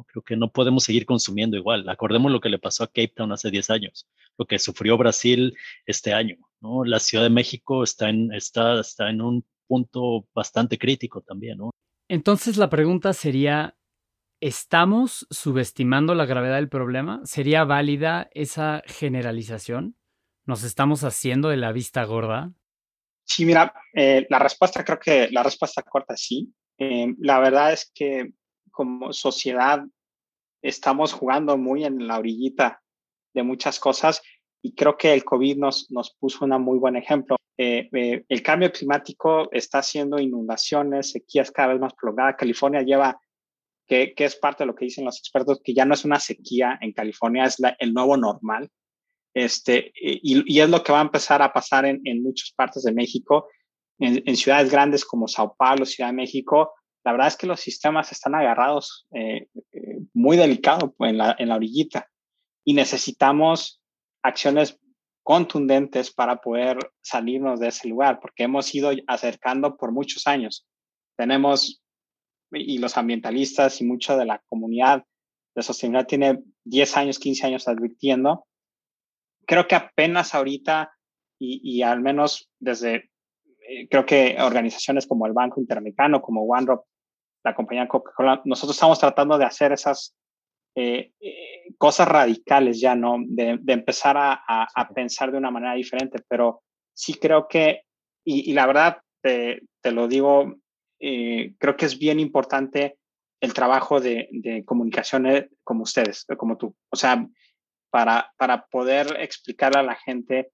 Creo 0.06 0.22
que 0.22 0.36
no 0.36 0.52
podemos 0.52 0.84
seguir 0.84 1.06
consumiendo 1.06 1.56
igual. 1.56 1.88
Acordemos 1.88 2.30
lo 2.30 2.38
que 2.38 2.50
le 2.50 2.60
pasó 2.60 2.84
a 2.84 2.86
Cape 2.86 3.14
Town 3.16 3.32
hace 3.32 3.50
10 3.50 3.70
años, 3.70 4.06
lo 4.38 4.46
que 4.46 4.60
sufrió 4.60 4.96
Brasil 4.96 5.52
este 5.84 6.12
año. 6.12 6.36
La 6.84 7.00
Ciudad 7.00 7.24
de 7.24 7.30
México 7.30 7.82
está 7.82 8.10
en, 8.10 8.32
está, 8.32 8.78
está 8.78 9.10
en 9.10 9.22
un 9.22 9.44
punto 9.66 10.28
bastante 10.32 10.78
crítico 10.78 11.20
también. 11.20 11.58
Entonces 12.08 12.58
la 12.58 12.70
pregunta 12.70 13.12
sería, 13.12 13.74
¿Estamos 14.46 15.26
subestimando 15.30 16.14
la 16.14 16.26
gravedad 16.26 16.56
del 16.56 16.68
problema? 16.68 17.22
¿Sería 17.24 17.64
válida 17.64 18.28
esa 18.34 18.82
generalización? 18.84 19.96
¿Nos 20.44 20.64
estamos 20.64 21.02
haciendo 21.02 21.48
de 21.48 21.56
la 21.56 21.72
vista 21.72 22.04
gorda? 22.04 22.52
Sí, 23.22 23.46
mira, 23.46 23.72
eh, 23.94 24.26
la 24.28 24.38
respuesta 24.38 24.84
creo 24.84 24.98
que 24.98 25.30
la 25.30 25.42
respuesta 25.42 25.80
corta 25.80 26.14
sí. 26.14 26.52
Eh, 26.76 27.14
la 27.20 27.38
verdad 27.38 27.72
es 27.72 27.90
que 27.94 28.32
como 28.70 29.14
sociedad 29.14 29.82
estamos 30.60 31.14
jugando 31.14 31.56
muy 31.56 31.86
en 31.86 32.06
la 32.06 32.18
orillita 32.18 32.82
de 33.32 33.42
muchas 33.44 33.80
cosas 33.80 34.20
y 34.60 34.74
creo 34.74 34.98
que 34.98 35.14
el 35.14 35.24
COVID 35.24 35.56
nos, 35.56 35.90
nos 35.90 36.14
puso 36.16 36.44
un 36.44 36.50
muy 36.60 36.78
buen 36.78 36.96
ejemplo. 36.96 37.38
Eh, 37.56 37.88
el 38.28 38.42
cambio 38.42 38.70
climático 38.70 39.48
está 39.52 39.78
haciendo 39.78 40.18
inundaciones, 40.18 41.12
sequías 41.12 41.50
cada 41.50 41.68
vez 41.68 41.80
más 41.80 41.94
prolongadas. 41.94 42.36
California 42.36 42.82
lleva 42.82 43.18
que, 43.86 44.14
es 44.16 44.36
parte 44.36 44.64
de 44.64 44.66
lo 44.66 44.74
que 44.74 44.86
dicen 44.86 45.04
los 45.04 45.18
expertos, 45.18 45.60
que 45.62 45.74
ya 45.74 45.84
no 45.84 45.94
es 45.94 46.04
una 46.04 46.20
sequía 46.20 46.78
en 46.80 46.92
California, 46.92 47.44
es 47.44 47.56
el 47.78 47.92
nuevo 47.92 48.16
normal. 48.16 48.70
Este, 49.34 49.92
y, 49.94 50.60
es 50.60 50.68
lo 50.68 50.82
que 50.82 50.92
va 50.92 51.00
a 51.00 51.02
empezar 51.02 51.42
a 51.42 51.52
pasar 51.52 51.84
en, 51.84 52.22
muchas 52.22 52.52
partes 52.52 52.84
de 52.84 52.92
México, 52.92 53.48
en, 53.98 54.36
ciudades 54.36 54.70
grandes 54.70 55.04
como 55.04 55.28
Sao 55.28 55.54
Paulo, 55.56 55.84
Ciudad 55.84 56.10
de 56.10 56.16
México. 56.16 56.72
La 57.04 57.12
verdad 57.12 57.28
es 57.28 57.36
que 57.36 57.46
los 57.46 57.60
sistemas 57.60 58.12
están 58.12 58.34
agarrados 58.34 59.06
eh, 59.12 59.48
eh, 59.72 59.98
muy 60.14 60.36
delicado 60.36 60.94
en 61.00 61.18
la, 61.18 61.36
en 61.38 61.48
la 61.48 61.56
orillita 61.56 62.08
y 62.64 62.72
necesitamos 62.72 63.82
acciones 64.22 64.80
contundentes 65.22 66.12
para 66.12 66.36
poder 66.40 66.78
salirnos 67.02 67.60
de 67.60 67.68
ese 67.68 67.88
lugar, 67.88 68.20
porque 68.20 68.44
hemos 68.44 68.74
ido 68.74 68.90
acercando 69.06 69.76
por 69.76 69.92
muchos 69.92 70.26
años. 70.26 70.66
Tenemos 71.16 71.83
y 72.54 72.78
los 72.78 72.96
ambientalistas 72.96 73.80
y 73.80 73.84
mucha 73.84 74.16
de 74.16 74.26
la 74.26 74.42
comunidad 74.48 75.04
de 75.54 75.62
sostenibilidad 75.62 76.06
tiene 76.06 76.42
10 76.64 76.96
años, 76.96 77.18
15 77.18 77.46
años 77.46 77.68
advirtiendo. 77.68 78.46
Creo 79.46 79.68
que 79.68 79.74
apenas 79.74 80.34
ahorita 80.34 80.92
y, 81.38 81.82
al 81.82 82.00
menos 82.00 82.50
desde, 82.58 83.10
eh, 83.68 83.88
creo 83.90 84.06
que 84.06 84.36
organizaciones 84.40 85.06
como 85.06 85.26
el 85.26 85.32
Banco 85.32 85.60
Interamericano, 85.60 86.22
como 86.22 86.44
OneDrop, 86.44 86.86
la 87.44 87.54
compañía 87.54 87.86
Coca-Cola, 87.86 88.40
nosotros 88.44 88.76
estamos 88.76 88.98
tratando 88.98 89.36
de 89.36 89.44
hacer 89.44 89.72
esas 89.72 90.16
eh, 90.74 91.12
eh, 91.20 91.74
cosas 91.76 92.08
radicales 92.08 92.80
ya, 92.80 92.94
¿no? 92.94 93.16
De, 93.26 93.60
empezar 93.66 94.16
a, 94.16 94.42
a, 94.46 94.88
pensar 94.94 95.30
de 95.30 95.38
una 95.38 95.50
manera 95.50 95.74
diferente, 95.74 96.22
pero 96.26 96.62
sí 96.94 97.14
creo 97.14 97.46
que, 97.46 97.82
y, 98.24 98.50
y 98.50 98.54
la 98.54 98.66
verdad, 98.66 98.98
te, 99.22 99.62
te, 99.82 99.92
lo 99.92 100.08
digo 100.08 100.56
eh, 101.06 101.54
creo 101.58 101.76
que 101.76 101.84
es 101.84 101.98
bien 101.98 102.18
importante 102.18 102.96
el 103.38 103.52
trabajo 103.52 104.00
de, 104.00 104.26
de 104.32 104.64
comunicación 104.64 105.50
como 105.62 105.82
ustedes, 105.82 106.24
como 106.38 106.56
tú. 106.56 106.74
O 106.88 106.96
sea, 106.96 107.28
para, 107.90 108.32
para 108.38 108.64
poder 108.68 109.18
explicarle 109.20 109.80
a 109.80 109.82
la 109.82 109.96
gente 109.96 110.50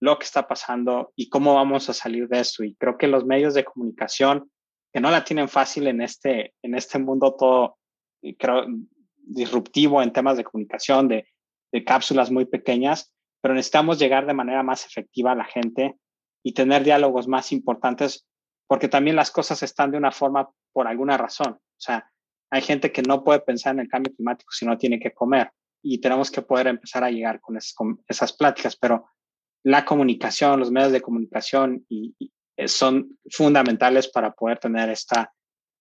lo 0.00 0.16
que 0.16 0.26
está 0.26 0.46
pasando 0.46 1.12
y 1.16 1.28
cómo 1.28 1.54
vamos 1.54 1.88
a 1.88 1.92
salir 1.92 2.28
de 2.28 2.38
esto. 2.38 2.62
Y 2.62 2.76
creo 2.76 2.96
que 2.96 3.08
los 3.08 3.24
medios 3.24 3.52
de 3.54 3.64
comunicación, 3.64 4.48
que 4.92 5.00
no 5.00 5.10
la 5.10 5.24
tienen 5.24 5.48
fácil 5.48 5.88
en 5.88 6.02
este, 6.02 6.54
en 6.62 6.76
este 6.76 7.00
mundo 7.00 7.34
todo, 7.34 7.76
creo, 8.38 8.66
disruptivo 9.16 10.00
en 10.02 10.12
temas 10.12 10.36
de 10.36 10.44
comunicación, 10.44 11.08
de, 11.08 11.26
de 11.72 11.84
cápsulas 11.84 12.30
muy 12.30 12.44
pequeñas, 12.44 13.12
pero 13.40 13.54
necesitamos 13.54 13.98
llegar 13.98 14.24
de 14.24 14.34
manera 14.34 14.62
más 14.62 14.86
efectiva 14.86 15.32
a 15.32 15.36
la 15.36 15.46
gente 15.46 15.96
y 16.44 16.52
tener 16.52 16.84
diálogos 16.84 17.26
más 17.26 17.50
importantes 17.50 18.24
porque 18.66 18.88
también 18.88 19.16
las 19.16 19.30
cosas 19.30 19.62
están 19.62 19.90
de 19.90 19.98
una 19.98 20.12
forma 20.12 20.50
por 20.72 20.86
alguna 20.86 21.16
razón. 21.16 21.52
O 21.54 21.80
sea, 21.80 22.10
hay 22.50 22.62
gente 22.62 22.92
que 22.92 23.02
no 23.02 23.24
puede 23.24 23.40
pensar 23.40 23.74
en 23.74 23.80
el 23.80 23.88
cambio 23.88 24.14
climático 24.14 24.50
si 24.52 24.64
no 24.66 24.78
tiene 24.78 24.98
que 24.98 25.12
comer 25.12 25.50
y 25.82 26.00
tenemos 26.00 26.30
que 26.30 26.42
poder 26.42 26.68
empezar 26.68 27.04
a 27.04 27.10
llegar 27.10 27.40
con, 27.40 27.58
esas 28.08 28.32
pláticas, 28.32 28.76
pero 28.76 29.10
la 29.64 29.84
comunicación, 29.84 30.60
los 30.60 30.70
medios 30.70 30.92
de 30.92 31.02
comunicación 31.02 31.84
y, 31.88 32.14
eh, 32.56 32.68
son 32.68 33.18
fundamentales 33.30 34.08
para 34.08 34.32
poder 34.32 34.58
tener 34.58 34.88
esta 34.88 35.32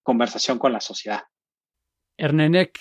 conversación 0.02 0.58
con 0.58 0.74
la 0.74 0.82
sociedad. 0.82 1.22
Ernenek, 2.17 2.80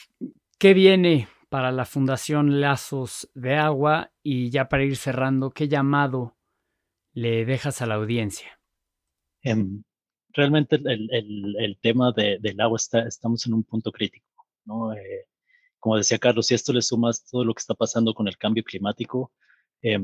¿qué 0.58 0.74
viene 0.74 1.28
para 1.48 1.70
la 1.70 1.84
Fundación 1.84 2.60
Lazos 2.60 3.30
de 3.34 3.56
Agua? 3.56 4.12
Y 4.22 4.50
ya 4.50 4.68
para 4.68 4.84
ir 4.84 4.96
cerrando, 4.96 5.50
¿qué 5.50 5.68
llamado 5.68 6.36
le 7.12 7.44
dejas 7.44 7.82
a 7.82 7.86
la 7.86 7.94
audiencia? 7.94 8.58
Em, 9.42 9.82
realmente 10.34 10.76
el, 10.76 11.08
el, 11.12 11.56
el 11.58 11.78
tema 11.80 12.12
de, 12.12 12.38
del 12.40 12.60
agua 12.60 12.76
está, 12.76 13.00
estamos 13.06 13.46
en 13.46 13.54
un 13.54 13.64
punto 13.64 13.92
crítico, 13.92 14.46
¿no? 14.64 14.92
Eh, 14.92 15.26
como 15.78 15.96
decía 15.96 16.18
Carlos, 16.18 16.46
si 16.46 16.54
esto 16.54 16.72
le 16.72 16.82
sumas 16.82 17.24
todo 17.24 17.44
lo 17.44 17.54
que 17.54 17.60
está 17.60 17.74
pasando 17.74 18.14
con 18.14 18.28
el 18.28 18.38
cambio 18.38 18.62
climático, 18.62 19.32
eh, 19.82 19.98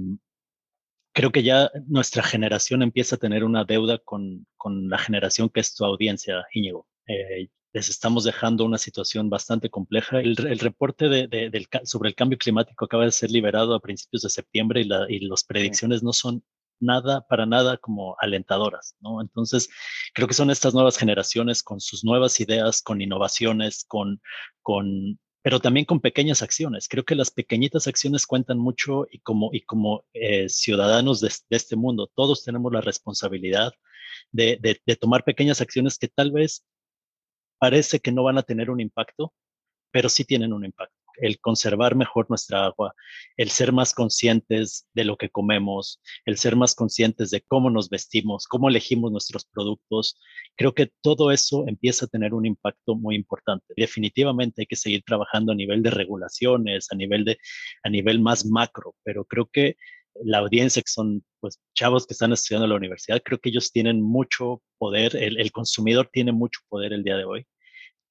creo 1.13 1.31
que 1.31 1.43
ya 1.43 1.71
nuestra 1.87 2.23
generación 2.23 2.83
empieza 2.83 3.17
a 3.17 3.19
tener 3.19 3.45
una 3.45 3.65
deuda 3.65 3.99
con, 3.99 4.47
con, 4.57 4.89
la 4.89 4.99
generación 4.99 5.49
que 5.49 5.61
es 5.61 5.75
tu 5.75 5.85
audiencia, 5.85 6.45
Íñigo. 6.53 6.87
Eh, 7.07 7.49
les 7.73 7.89
estamos 7.89 8.25
dejando 8.25 8.65
una 8.65 8.79
situación 8.79 9.31
bastante 9.31 9.71
compleja. 9.71 10.21
El, 10.21 10.37
reporte 10.37 11.09
de, 11.09 11.67
sobre 11.85 12.09
el 12.09 12.15
cambio 12.15 12.39
climático 12.39 12.85
acaba 12.85 13.05
de 13.05 13.13
ser 13.13 13.31
liberado 13.31 13.75
a 13.75 13.81
principios 13.81 14.23
de 14.23 14.31
septiembre 14.31 14.83
y, 14.83 14.89
y 15.15 15.21
las 15.29 15.45
predicciones 15.45 16.03
no 16.03 16.13
son 16.13 16.43
nada, 16.81 17.27
para 17.29 17.47
nada 17.47 17.77
como 17.79 18.17
alentadoras, 18.21 18.97
¿no? 19.01 19.21
Entonces, 19.21 19.69
creo 20.15 20.29
que 20.29 20.35
son 20.35 20.51
estas 20.51 20.75
nuevas 20.75 20.97
generaciones 20.97 21.63
con 21.63 21.81
sus 21.81 22.05
nuevas 22.05 22.41
ideas, 22.41 22.83
con 22.83 23.01
innovaciones, 23.01 23.85
con, 23.87 24.21
con 24.63 25.19
pero 25.43 25.61
también 25.61 25.87
con 25.87 26.01
pequeñas 26.01 26.43
acciones. 26.43 26.89
Creo 26.89 27.05
que 27.05 27.15
las 27.15 27.31
pequeñitas 27.31 27.87
acciones 27.87 28.27
cuentan 28.27 28.59
mucho 28.59 29.07
y 29.11 29.21
como, 29.21 29.51
y 29.53 29.63
como 29.63 30.05
eh, 30.13 30.49
ciudadanos 30.49 31.21
de, 31.21 31.33
este 31.51 31.77
mundo, 31.77 32.11
todos 32.15 32.45
tenemos 32.45 32.73
la 32.73 32.81
responsabilidad 32.81 33.73
de, 34.33 34.59
de, 34.85 34.97
tomar 34.97 35.25
pequeñas 35.25 35.61
acciones 35.61 35.99
que 35.99 36.09
tal 36.09 36.33
vez 36.33 36.67
parece 37.59 38.01
que 38.01 38.13
no 38.13 38.25
van 38.25 38.39
a 38.39 38.43
tener 38.43 38.71
un 38.71 38.81
impacto, 38.81 39.33
pero 39.91 40.09
sí 40.09 40.25
tienen 40.25 40.53
un 40.53 40.65
impacto 40.65 40.98
el 41.21 41.39
conservar 41.41 41.95
mejor 41.95 42.27
nuestra 42.29 42.67
agua, 42.67 42.95
el 43.37 43.51
ser 43.51 43.73
más 43.73 43.95
conscientes 43.95 44.87
de 44.95 45.05
lo 45.05 45.17
que 45.17 45.31
comemos, 45.31 46.01
el 46.25 46.39
ser 46.39 46.57
más 46.57 46.75
conscientes 46.75 47.31
de 47.31 47.41
cómo 47.43 47.71
nos 47.71 47.89
vestimos, 47.89 48.47
cómo 48.47 48.69
elegimos 48.69 49.13
nuestros 49.13 49.45
productos. 49.47 50.19
Creo 50.57 50.75
que 50.75 50.91
todo 51.03 51.31
eso 51.31 51.65
empieza 51.67 52.07
a 52.07 52.09
tener 52.09 52.35
un 52.35 52.47
impacto 52.47 52.95
muy 52.95 53.17
importante. 53.17 53.75
Definitivamente 53.77 54.63
hay 54.63 54.67
que 54.67 54.77
seguir 54.77 55.03
trabajando 55.05 55.53
a 55.53 55.57
nivel 55.57 55.83
de 55.83 55.91
regulaciones, 55.91 56.89
a 56.91 56.97
nivel 56.97 57.25
de 57.25 57.39
a 57.83 57.91
nivel 57.91 58.21
más 58.21 58.47
macro, 58.47 58.95
pero 59.05 59.25
creo 59.25 59.49
que 59.53 59.77
la 60.25 60.39
audiencia 60.39 60.83
que 60.83 60.91
son 60.91 61.25
pues 61.41 61.61
chavos 61.75 62.07
que 62.07 62.15
están 62.15 62.33
estudiando 62.33 62.65
en 62.65 62.71
la 62.71 62.77
universidad, 62.77 63.23
creo 63.25 63.39
que 63.39 63.51
ellos 63.51 63.71
tienen 63.73 64.03
mucho 64.03 64.63
poder, 64.79 65.17
el, 65.17 65.53
consumidor 65.53 66.09
tiene 66.13 66.33
mucho 66.33 66.61
poder 66.69 66.93
el 66.93 67.05
día 67.05 67.17
de 67.17 67.25
hoy. 67.25 67.47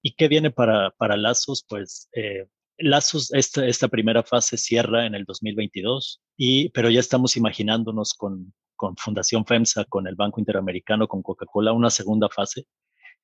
¿Y 0.02 0.16
qué 0.16 0.28
viene 0.28 0.52
para, 0.52 0.92
para 0.92 1.18
Lazos? 1.18 1.66
Pues 1.68 2.10
eh, 2.14 2.48
Lazos, 2.80 3.34
esta, 3.34 3.66
esta 3.66 3.88
primera 3.88 4.24
fase 4.24 4.58
cierra 4.58 5.06
en 5.06 5.16
el 5.16 5.26
2022, 5.26 6.22
y, 6.38 6.70
pero 6.70 6.90
ya 6.90 7.00
estamos 7.00 7.36
imaginándonos 7.36 8.14
con, 8.14 8.54
con 8.76 8.96
Fundación 8.98 9.46
FEMSA, 9.46 9.86
con 9.86 10.08
el 10.08 10.16
Banco 10.16 10.40
Interamericano, 10.40 11.08
con 11.08 11.22
Coca-Cola, 11.22 11.74
una 11.74 11.90
segunda 11.90 12.30
fase, 12.30 12.66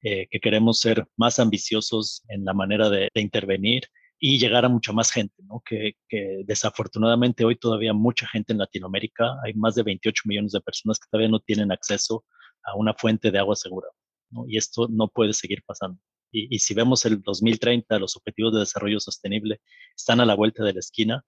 eh, 0.01 0.27
que 0.29 0.39
queremos 0.39 0.79
ser 0.79 1.07
más 1.15 1.39
ambiciosos 1.39 2.23
en 2.27 2.43
la 2.43 2.53
manera 2.53 2.89
de, 2.89 3.09
intervenir 3.15 3.83
y 4.19 4.39
llegar 4.39 4.65
a 4.65 4.69
mucha 4.69 4.91
más 4.91 5.11
gente, 5.11 5.35
¿no? 5.43 5.61
que, 5.65 5.93
que, 6.09 6.43
desafortunadamente 6.45 7.45
hoy 7.45 7.55
todavía 7.57 7.93
mucha 7.93 8.27
gente 8.27 8.53
en 8.53 8.59
Latinoamérica, 8.59 9.35
hay 9.45 9.53
más 9.53 9.75
de 9.75 9.83
28 9.83 10.23
millones 10.25 10.51
de 10.53 10.61
personas 10.61 10.99
que 10.99 11.07
todavía 11.09 11.29
no 11.29 11.39
tienen 11.39 11.71
acceso 11.71 12.25
a 12.63 12.75
una 12.75 12.93
fuente 12.93 13.31
de 13.31 13.39
agua 13.39 13.55
segura. 13.55 13.87
¿no? 14.31 14.45
Y 14.47 14.57
esto 14.57 14.87
no 14.89 15.07
puede 15.07 15.33
seguir 15.33 15.63
pasando. 15.65 15.99
Y, 16.35 16.57
si 16.57 16.73
vemos 16.73 17.05
el 17.05 17.21
2030, 17.21 17.99
los 17.99 18.17
objetivos 18.17 18.53
de 18.53 18.61
desarrollo 18.61 18.99
sostenible 18.99 19.61
están 19.95 20.19
a 20.19 20.25
la 20.25 20.35
vuelta 20.35 20.63
de 20.63 20.73
la 20.73 20.79
esquina, 20.79 21.23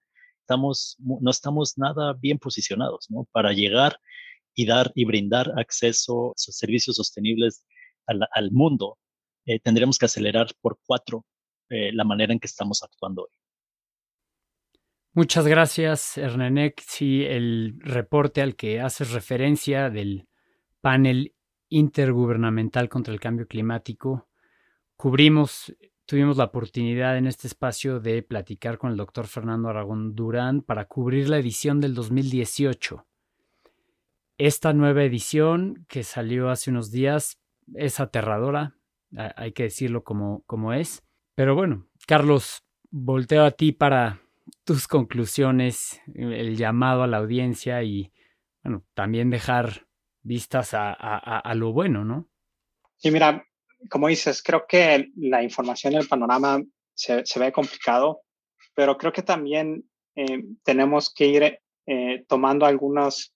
no 0.48 1.30
estamos 1.30 1.78
nada 1.78 2.12
bien 2.14 2.38
posicionados 2.38 3.08
para 3.30 3.52
llegar 3.52 3.98
y 4.52 4.66
dar 4.66 4.90
y 4.96 5.04
brindar 5.04 5.52
acceso 5.58 6.30
a 6.30 6.34
servicios 6.36 6.96
sostenibles 6.96 7.64
al, 8.06 8.50
mundo. 8.50 8.98
Eh, 9.44 9.60
tendremos 9.60 9.98
que 9.98 10.06
acelerar 10.06 10.48
por 10.60 10.78
cuatro 10.84 11.24
eh, 11.68 11.92
la 11.92 12.04
manera 12.04 12.32
en 12.32 12.40
que 12.40 12.46
estamos 12.46 12.82
actuando 12.82 13.22
hoy. 13.22 13.30
Muchas 15.12 15.46
gracias, 15.46 16.18
Hernenek. 16.18 16.82
Sí, 16.84 17.22
el 17.24 17.74
reporte 17.78 18.42
al 18.42 18.56
que 18.56 18.80
haces 18.80 19.12
referencia 19.12 19.88
del 19.88 20.28
panel 20.80 21.34
intergubernamental 21.68 22.88
contra 22.88 23.14
el 23.14 23.20
cambio 23.20 23.46
climático 23.46 24.28
cubrimos, 24.96 25.74
tuvimos 26.06 26.36
la 26.36 26.44
oportunidad 26.44 27.16
en 27.18 27.26
este 27.26 27.46
espacio 27.46 28.00
de 28.00 28.22
platicar 28.22 28.78
con 28.78 28.90
el 28.90 28.96
doctor 28.96 29.26
Fernando 29.26 29.68
Aragón 29.68 30.14
Durán 30.14 30.62
para 30.62 30.86
cubrir 30.86 31.28
la 31.28 31.38
edición 31.38 31.80
del 31.80 31.94
2018. 31.94 33.06
Esta 34.38 34.72
nueva 34.72 35.04
edición 35.04 35.86
que 35.88 36.02
salió 36.02 36.50
hace 36.50 36.70
unos 36.70 36.90
días 36.90 37.40
es 37.74 38.00
aterradora, 38.00 38.76
hay 39.14 39.52
que 39.52 39.64
decirlo 39.64 40.04
como, 40.04 40.42
como 40.42 40.72
es. 40.72 41.02
Pero 41.34 41.54
bueno, 41.54 41.86
Carlos, 42.06 42.64
volteo 42.90 43.44
a 43.44 43.50
ti 43.50 43.72
para 43.72 44.20
tus 44.64 44.88
conclusiones, 44.88 46.00
el 46.14 46.56
llamado 46.56 47.02
a 47.02 47.06
la 47.06 47.18
audiencia 47.18 47.82
y 47.82 48.12
bueno, 48.62 48.84
también 48.94 49.30
dejar 49.30 49.86
vistas 50.22 50.74
a, 50.74 50.92
a 50.92 51.54
lo 51.54 51.72
bueno, 51.72 52.04
¿no? 52.04 52.28
Sí, 52.96 53.10
mira, 53.10 53.46
como 53.90 54.08
dices, 54.08 54.42
creo 54.42 54.66
que 54.66 55.10
la 55.16 55.42
información 55.42 55.92
y 55.92 55.96
el 55.96 56.08
panorama 56.08 56.62
se, 56.94 57.22
ve 57.38 57.52
complicado, 57.52 58.22
pero 58.74 58.96
creo 58.96 59.12
que 59.12 59.22
también 59.22 59.88
eh, 60.14 60.44
tenemos 60.62 61.12
que 61.12 61.26
ir 61.26 61.60
eh, 61.86 62.24
tomando 62.26 62.66
algunos 62.66 63.34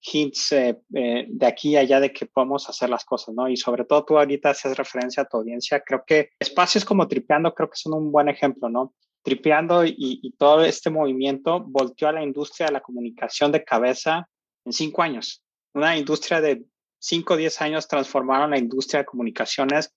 hints 0.00 0.52
eh, 0.52 0.76
de 0.88 1.46
aquí 1.46 1.70
y 1.70 1.76
allá 1.76 2.00
de 2.00 2.12
que 2.12 2.26
podemos 2.26 2.68
hacer 2.68 2.90
las 2.90 3.04
cosas, 3.04 3.34
¿no? 3.34 3.48
Y 3.48 3.56
sobre 3.56 3.84
todo 3.84 4.04
tú 4.04 4.18
ahorita 4.18 4.50
haces 4.50 4.76
referencia 4.76 5.22
a 5.22 5.26
tu 5.26 5.38
audiencia, 5.38 5.80
creo 5.80 6.04
que 6.06 6.30
espacios 6.38 6.84
como 6.84 7.08
Tripeando 7.08 7.54
creo 7.54 7.70
que 7.70 7.76
son 7.76 7.94
un 7.94 8.12
buen 8.12 8.28
ejemplo, 8.28 8.68
¿no? 8.68 8.94
Tripeando 9.22 9.84
y, 9.86 10.34
todo 10.38 10.64
este 10.64 10.90
movimiento 10.90 11.64
volteó 11.66 12.08
a 12.08 12.12
la 12.12 12.22
industria 12.22 12.66
de 12.66 12.74
la 12.74 12.82
comunicación 12.82 13.52
de 13.52 13.64
cabeza 13.64 14.28
en 14.66 14.72
cinco 14.72 15.02
años. 15.02 15.42
Una 15.72 15.96
industria 15.96 16.42
de 16.42 16.62
5 17.04 17.34
o 17.34 17.36
10 17.36 17.60
años 17.60 17.86
transformaron 17.86 18.52
la 18.52 18.58
industria 18.58 19.00
de 19.00 19.06
comunicaciones 19.06 19.94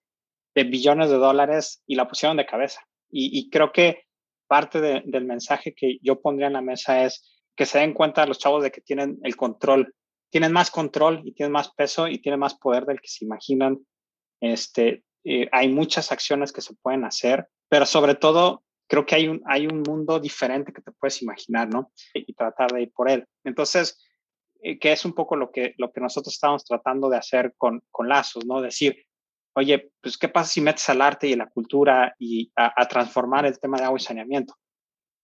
de 0.53 0.65
billones 0.65 1.09
de 1.09 1.15
dólares 1.15 1.81
y 1.87 1.95
la 1.95 2.05
pusieron 2.05 2.35
de 2.35 2.45
cabeza. 2.45 2.81
Y, 3.09 3.49
creo 3.49 3.71
que 3.71 4.03
parte 4.47 4.81
del 4.81 5.23
mensaje 5.23 5.73
que 5.73 5.99
yo 6.01 6.19
pondría 6.19 6.47
en 6.47 6.53
la 6.53 6.61
mesa 6.61 7.05
es 7.05 7.45
que 7.55 7.65
se 7.65 7.79
den 7.79 7.93
cuenta 7.93 8.25
los 8.25 8.39
chavos 8.39 8.61
de 8.61 8.71
que 8.71 8.81
tienen 8.81 9.19
el 9.23 9.37
control, 9.37 9.95
tienen 10.29 10.51
más 10.51 10.69
control 10.69 11.21
y 11.23 11.31
tienen 11.31 11.53
más 11.53 11.71
peso 11.71 12.09
y 12.09 12.19
tienen 12.19 12.41
más 12.41 12.55
poder 12.55 12.85
del 12.85 12.99
que 12.99 13.07
se 13.07 13.23
imaginan. 13.23 13.79
Este, 14.41 15.03
eh, 15.23 15.47
hay 15.53 15.69
muchas 15.69 16.11
acciones 16.11 16.51
que 16.51 16.59
se 16.61 16.73
pueden 16.75 17.05
hacer, 17.05 17.47
pero 17.69 17.85
sobre 17.85 18.15
todo 18.15 18.63
creo 18.89 19.05
que 19.05 19.15
hay 19.15 19.29
un, 19.29 19.41
hay 19.45 19.65
un 19.67 19.81
mundo 19.83 20.19
diferente 20.19 20.73
que 20.73 20.81
te 20.81 20.91
puedes 20.91 21.21
imaginar, 21.21 21.69
¿no? 21.69 21.93
Y 22.13 22.33
tratar 22.33 22.73
de 22.73 22.81
ir 22.81 22.91
por 22.91 23.09
él. 23.09 23.25
Entonces, 23.45 23.97
eh, 24.61 24.79
que 24.79 24.91
es 24.91 25.05
un 25.05 25.13
poco 25.13 25.35
lo 25.35 25.51
que, 25.51 25.73
lo 25.77 25.91
que 25.91 26.01
nosotros 26.01 26.33
estamos 26.33 26.65
tratando 26.65 27.09
de 27.09 27.17
hacer 27.17 27.53
con, 27.57 27.83
con 27.91 28.09
lazos, 28.09 28.45
¿no? 28.45 28.61
Decir, 28.61 29.05
oye, 29.55 29.91
pues, 30.01 30.17
¿qué 30.17 30.29
pasa 30.29 30.51
si 30.51 30.61
metes 30.61 30.87
al 30.89 31.01
arte 31.01 31.27
y 31.27 31.33
a 31.33 31.37
la 31.37 31.49
cultura 31.49 32.15
y 32.19 32.51
a, 32.55 32.87
transformar 32.87 33.45
el 33.45 33.59
tema 33.59 33.77
de 33.77 33.85
agua 33.85 33.97
y 33.97 34.03
saneamiento? 34.03 34.55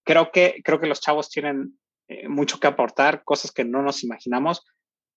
Creo 0.06 0.32
que, 0.32 0.62
creo 0.64 0.80
que 0.80 0.88
los 0.88 1.02
chavos 1.02 1.30
tienen 1.30 1.80
eh, 2.08 2.28
mucho 2.28 2.60
que 2.60 2.68
aportar, 2.68 3.24
cosas 3.24 3.52
que 3.52 3.64
no 3.64 3.82
nos 3.82 4.04
imaginamos 4.04 4.66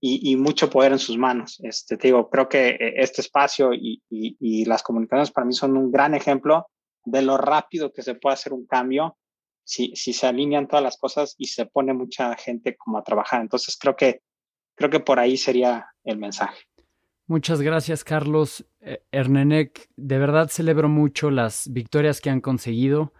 y, 0.00 0.31
y, 0.31 0.37
mucho 0.37 0.68
poder 0.68 0.92
en 0.92 0.98
sus 0.98 1.16
manos. 1.16 1.59
Este, 1.62 1.96
te 1.96 2.09
digo, 2.09 2.29
creo 2.29 2.48
que 2.48 2.68
eh, 2.68 2.94
este 2.96 3.22
espacio 3.22 3.72
y, 3.72 4.02
y, 4.11 4.37
y 4.38 4.64
las 4.66 4.83
comunicaciones 4.83 5.31
para 5.31 5.46
mí 5.46 5.55
son 5.55 5.76
un 5.76 5.90
gran 5.90 6.14
ejemplo 6.14 6.66
de 7.05 7.22
lo 7.22 7.38
rápido 7.38 7.92
que 7.92 8.02
se 8.02 8.14
puede 8.14 8.35
hacer 8.35 8.52
un 8.52 8.66
cambio 8.66 9.16
si, 9.66 9.94
se 9.96 10.26
alinean 10.26 10.68
todas 10.68 10.83
las 10.83 10.96
cosas 10.96 11.35
y 11.37 11.46
se 11.46 11.66
pone 11.66 11.92
mucha 11.92 12.35
gente 12.37 12.76
como 12.76 12.98
a 12.98 13.02
trabajar. 13.02 13.42
Entonces 13.42 13.76
creo 13.79 13.96
que, 13.96 14.22
creo 14.76 14.88
que 14.88 15.00
por 15.00 15.18
ahí 15.18 15.37
sería 15.37 15.88
el 16.05 16.18
mensaje. 16.18 16.62
Muchas 17.26 17.61
gracias, 17.61 18.05
Carlos. 18.05 18.64
Eh, 18.81 19.02
de 19.11 20.18
verdad 20.18 20.48
celebro 20.48 20.88
mucho 20.88 21.31
las 21.31 21.68
victorias 21.72 22.20
que 22.20 22.31
han 22.31 22.40
conseguido. 22.40 23.12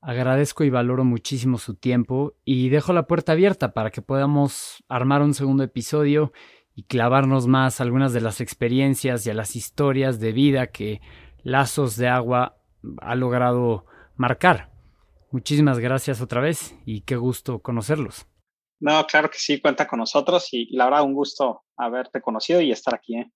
Agradezco 0.00 0.64
y 0.64 0.70
valoro 0.70 1.04
muchísimo 1.04 1.58
su 1.58 1.74
tiempo 1.74 2.34
y 2.44 2.70
dejo 2.70 2.92
la 2.92 3.06
puerta 3.06 3.32
abierta 3.32 3.72
para 3.72 3.90
que 3.90 4.02
podamos 4.02 4.82
armar 4.88 5.22
un 5.22 5.34
segundo 5.34 5.62
episodio 5.62 6.32
y 6.74 6.84
clavarnos 6.84 7.46
más 7.46 7.80
algunas 7.80 8.12
de 8.12 8.20
las 8.20 8.40
experiencias 8.40 9.26
y 9.26 9.30
a 9.30 9.34
las 9.34 9.56
historias 9.56 10.18
de 10.18 10.32
vida 10.32 10.66
que 10.68 11.00
Lazos 11.42 11.96
de 11.96 12.08
Agua 12.08 12.58
ha 13.00 13.14
logrado 13.14 13.86
marcar. 14.16 14.73
Muchísimas 15.34 15.80
gracias 15.80 16.20
otra 16.20 16.40
vez 16.40 16.76
y 16.86 17.00
qué 17.00 17.16
gusto 17.16 17.58
conocerlos. 17.58 18.24
No, 18.78 19.04
claro 19.04 19.28
que 19.28 19.38
sí, 19.38 19.60
cuenta 19.60 19.84
con 19.84 19.98
nosotros 19.98 20.46
y, 20.52 20.72
la 20.76 20.84
verdad 20.84 21.02
un 21.02 21.12
gusto 21.12 21.64
haberte 21.76 22.20
conocido 22.20 22.60
y 22.60 22.70
estar 22.70 22.94
aquí. 22.94 23.16
¿eh? 23.16 23.32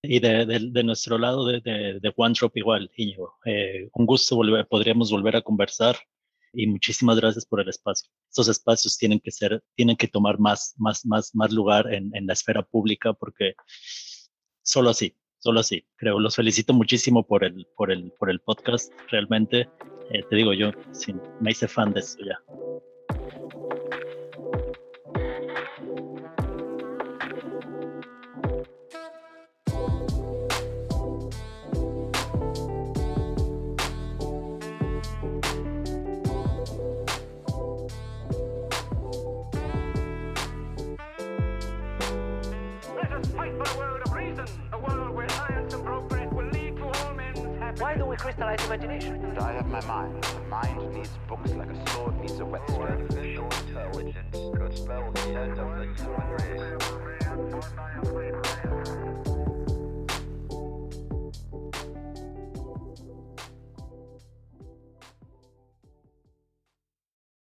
Y 0.00 0.20
de, 0.20 0.46
de, 0.46 0.84
nuestro 0.84 1.18
lado, 1.18 1.44
de, 1.44 1.60
de, 1.60 2.12
One 2.16 2.34
Drop 2.34 2.56
igual, 2.56 2.90
Íñigo. 2.96 3.34
Eh, 3.44 3.90
un 3.92 4.06
gusto, 4.06 4.36
volver, 4.36 4.66
podríamos 4.66 5.10
volver 5.10 5.36
a 5.36 5.42
conversar 5.42 5.98
y 6.54 6.66
muchísimas 6.66 7.20
gracias 7.20 7.44
por 7.44 7.60
el 7.60 7.68
espacio. 7.68 8.08
Estos 8.26 8.48
espacios 8.48 8.96
tienen 8.96 9.20
que 9.20 9.30
ser, 9.30 9.62
tienen 9.74 9.98
que 9.98 10.08
tomar 10.08 10.38
más, 10.38 10.72
más, 10.78 11.04
más, 11.04 11.34
más 11.34 11.52
lugar 11.52 11.92
en, 11.92 12.10
en 12.16 12.26
la 12.26 12.32
esfera 12.32 12.62
pública 12.62 13.12
porque 13.12 13.52
solo 14.62 14.88
así, 14.88 15.14
solo 15.40 15.60
así, 15.60 15.86
creo. 15.96 16.18
Los 16.18 16.36
felicito 16.36 16.72
muchísimo 16.72 17.26
por 17.26 17.44
el, 17.44 17.66
por 17.76 17.92
el, 17.92 18.12
por 18.12 18.30
el 18.30 18.40
podcast, 18.40 18.90
realmente. 19.10 19.68
Eh, 20.10 20.22
te 20.28 20.36
digo 20.36 20.52
yo, 20.52 20.70
me 21.40 21.50
hice 21.50 21.68
fan 21.68 21.92
de 21.92 22.00
eso 22.00 22.18
ya. 22.24 22.40
crystallized 48.24 48.64
imagination. 48.64 49.36
I 49.38 49.52
have 49.52 49.66
my 49.66 49.82
mind. 49.82 50.24
The 50.24 50.40
mind 50.48 50.94
needs 50.94 51.10
books 51.28 51.50
like 51.50 51.68
a 51.68 51.90
sword 51.90 52.18
needs 52.22 52.40
a 52.40 52.46
whetstone. 52.46 52.80
Artificial 52.80 53.44
intelligence 53.68 54.32
could 54.32 54.78
spell 54.78 55.12
the 55.12 55.20
end 55.20 55.58
of 55.58 55.76
the 55.76 55.84
human 56.02 56.30
race. 56.30 56.44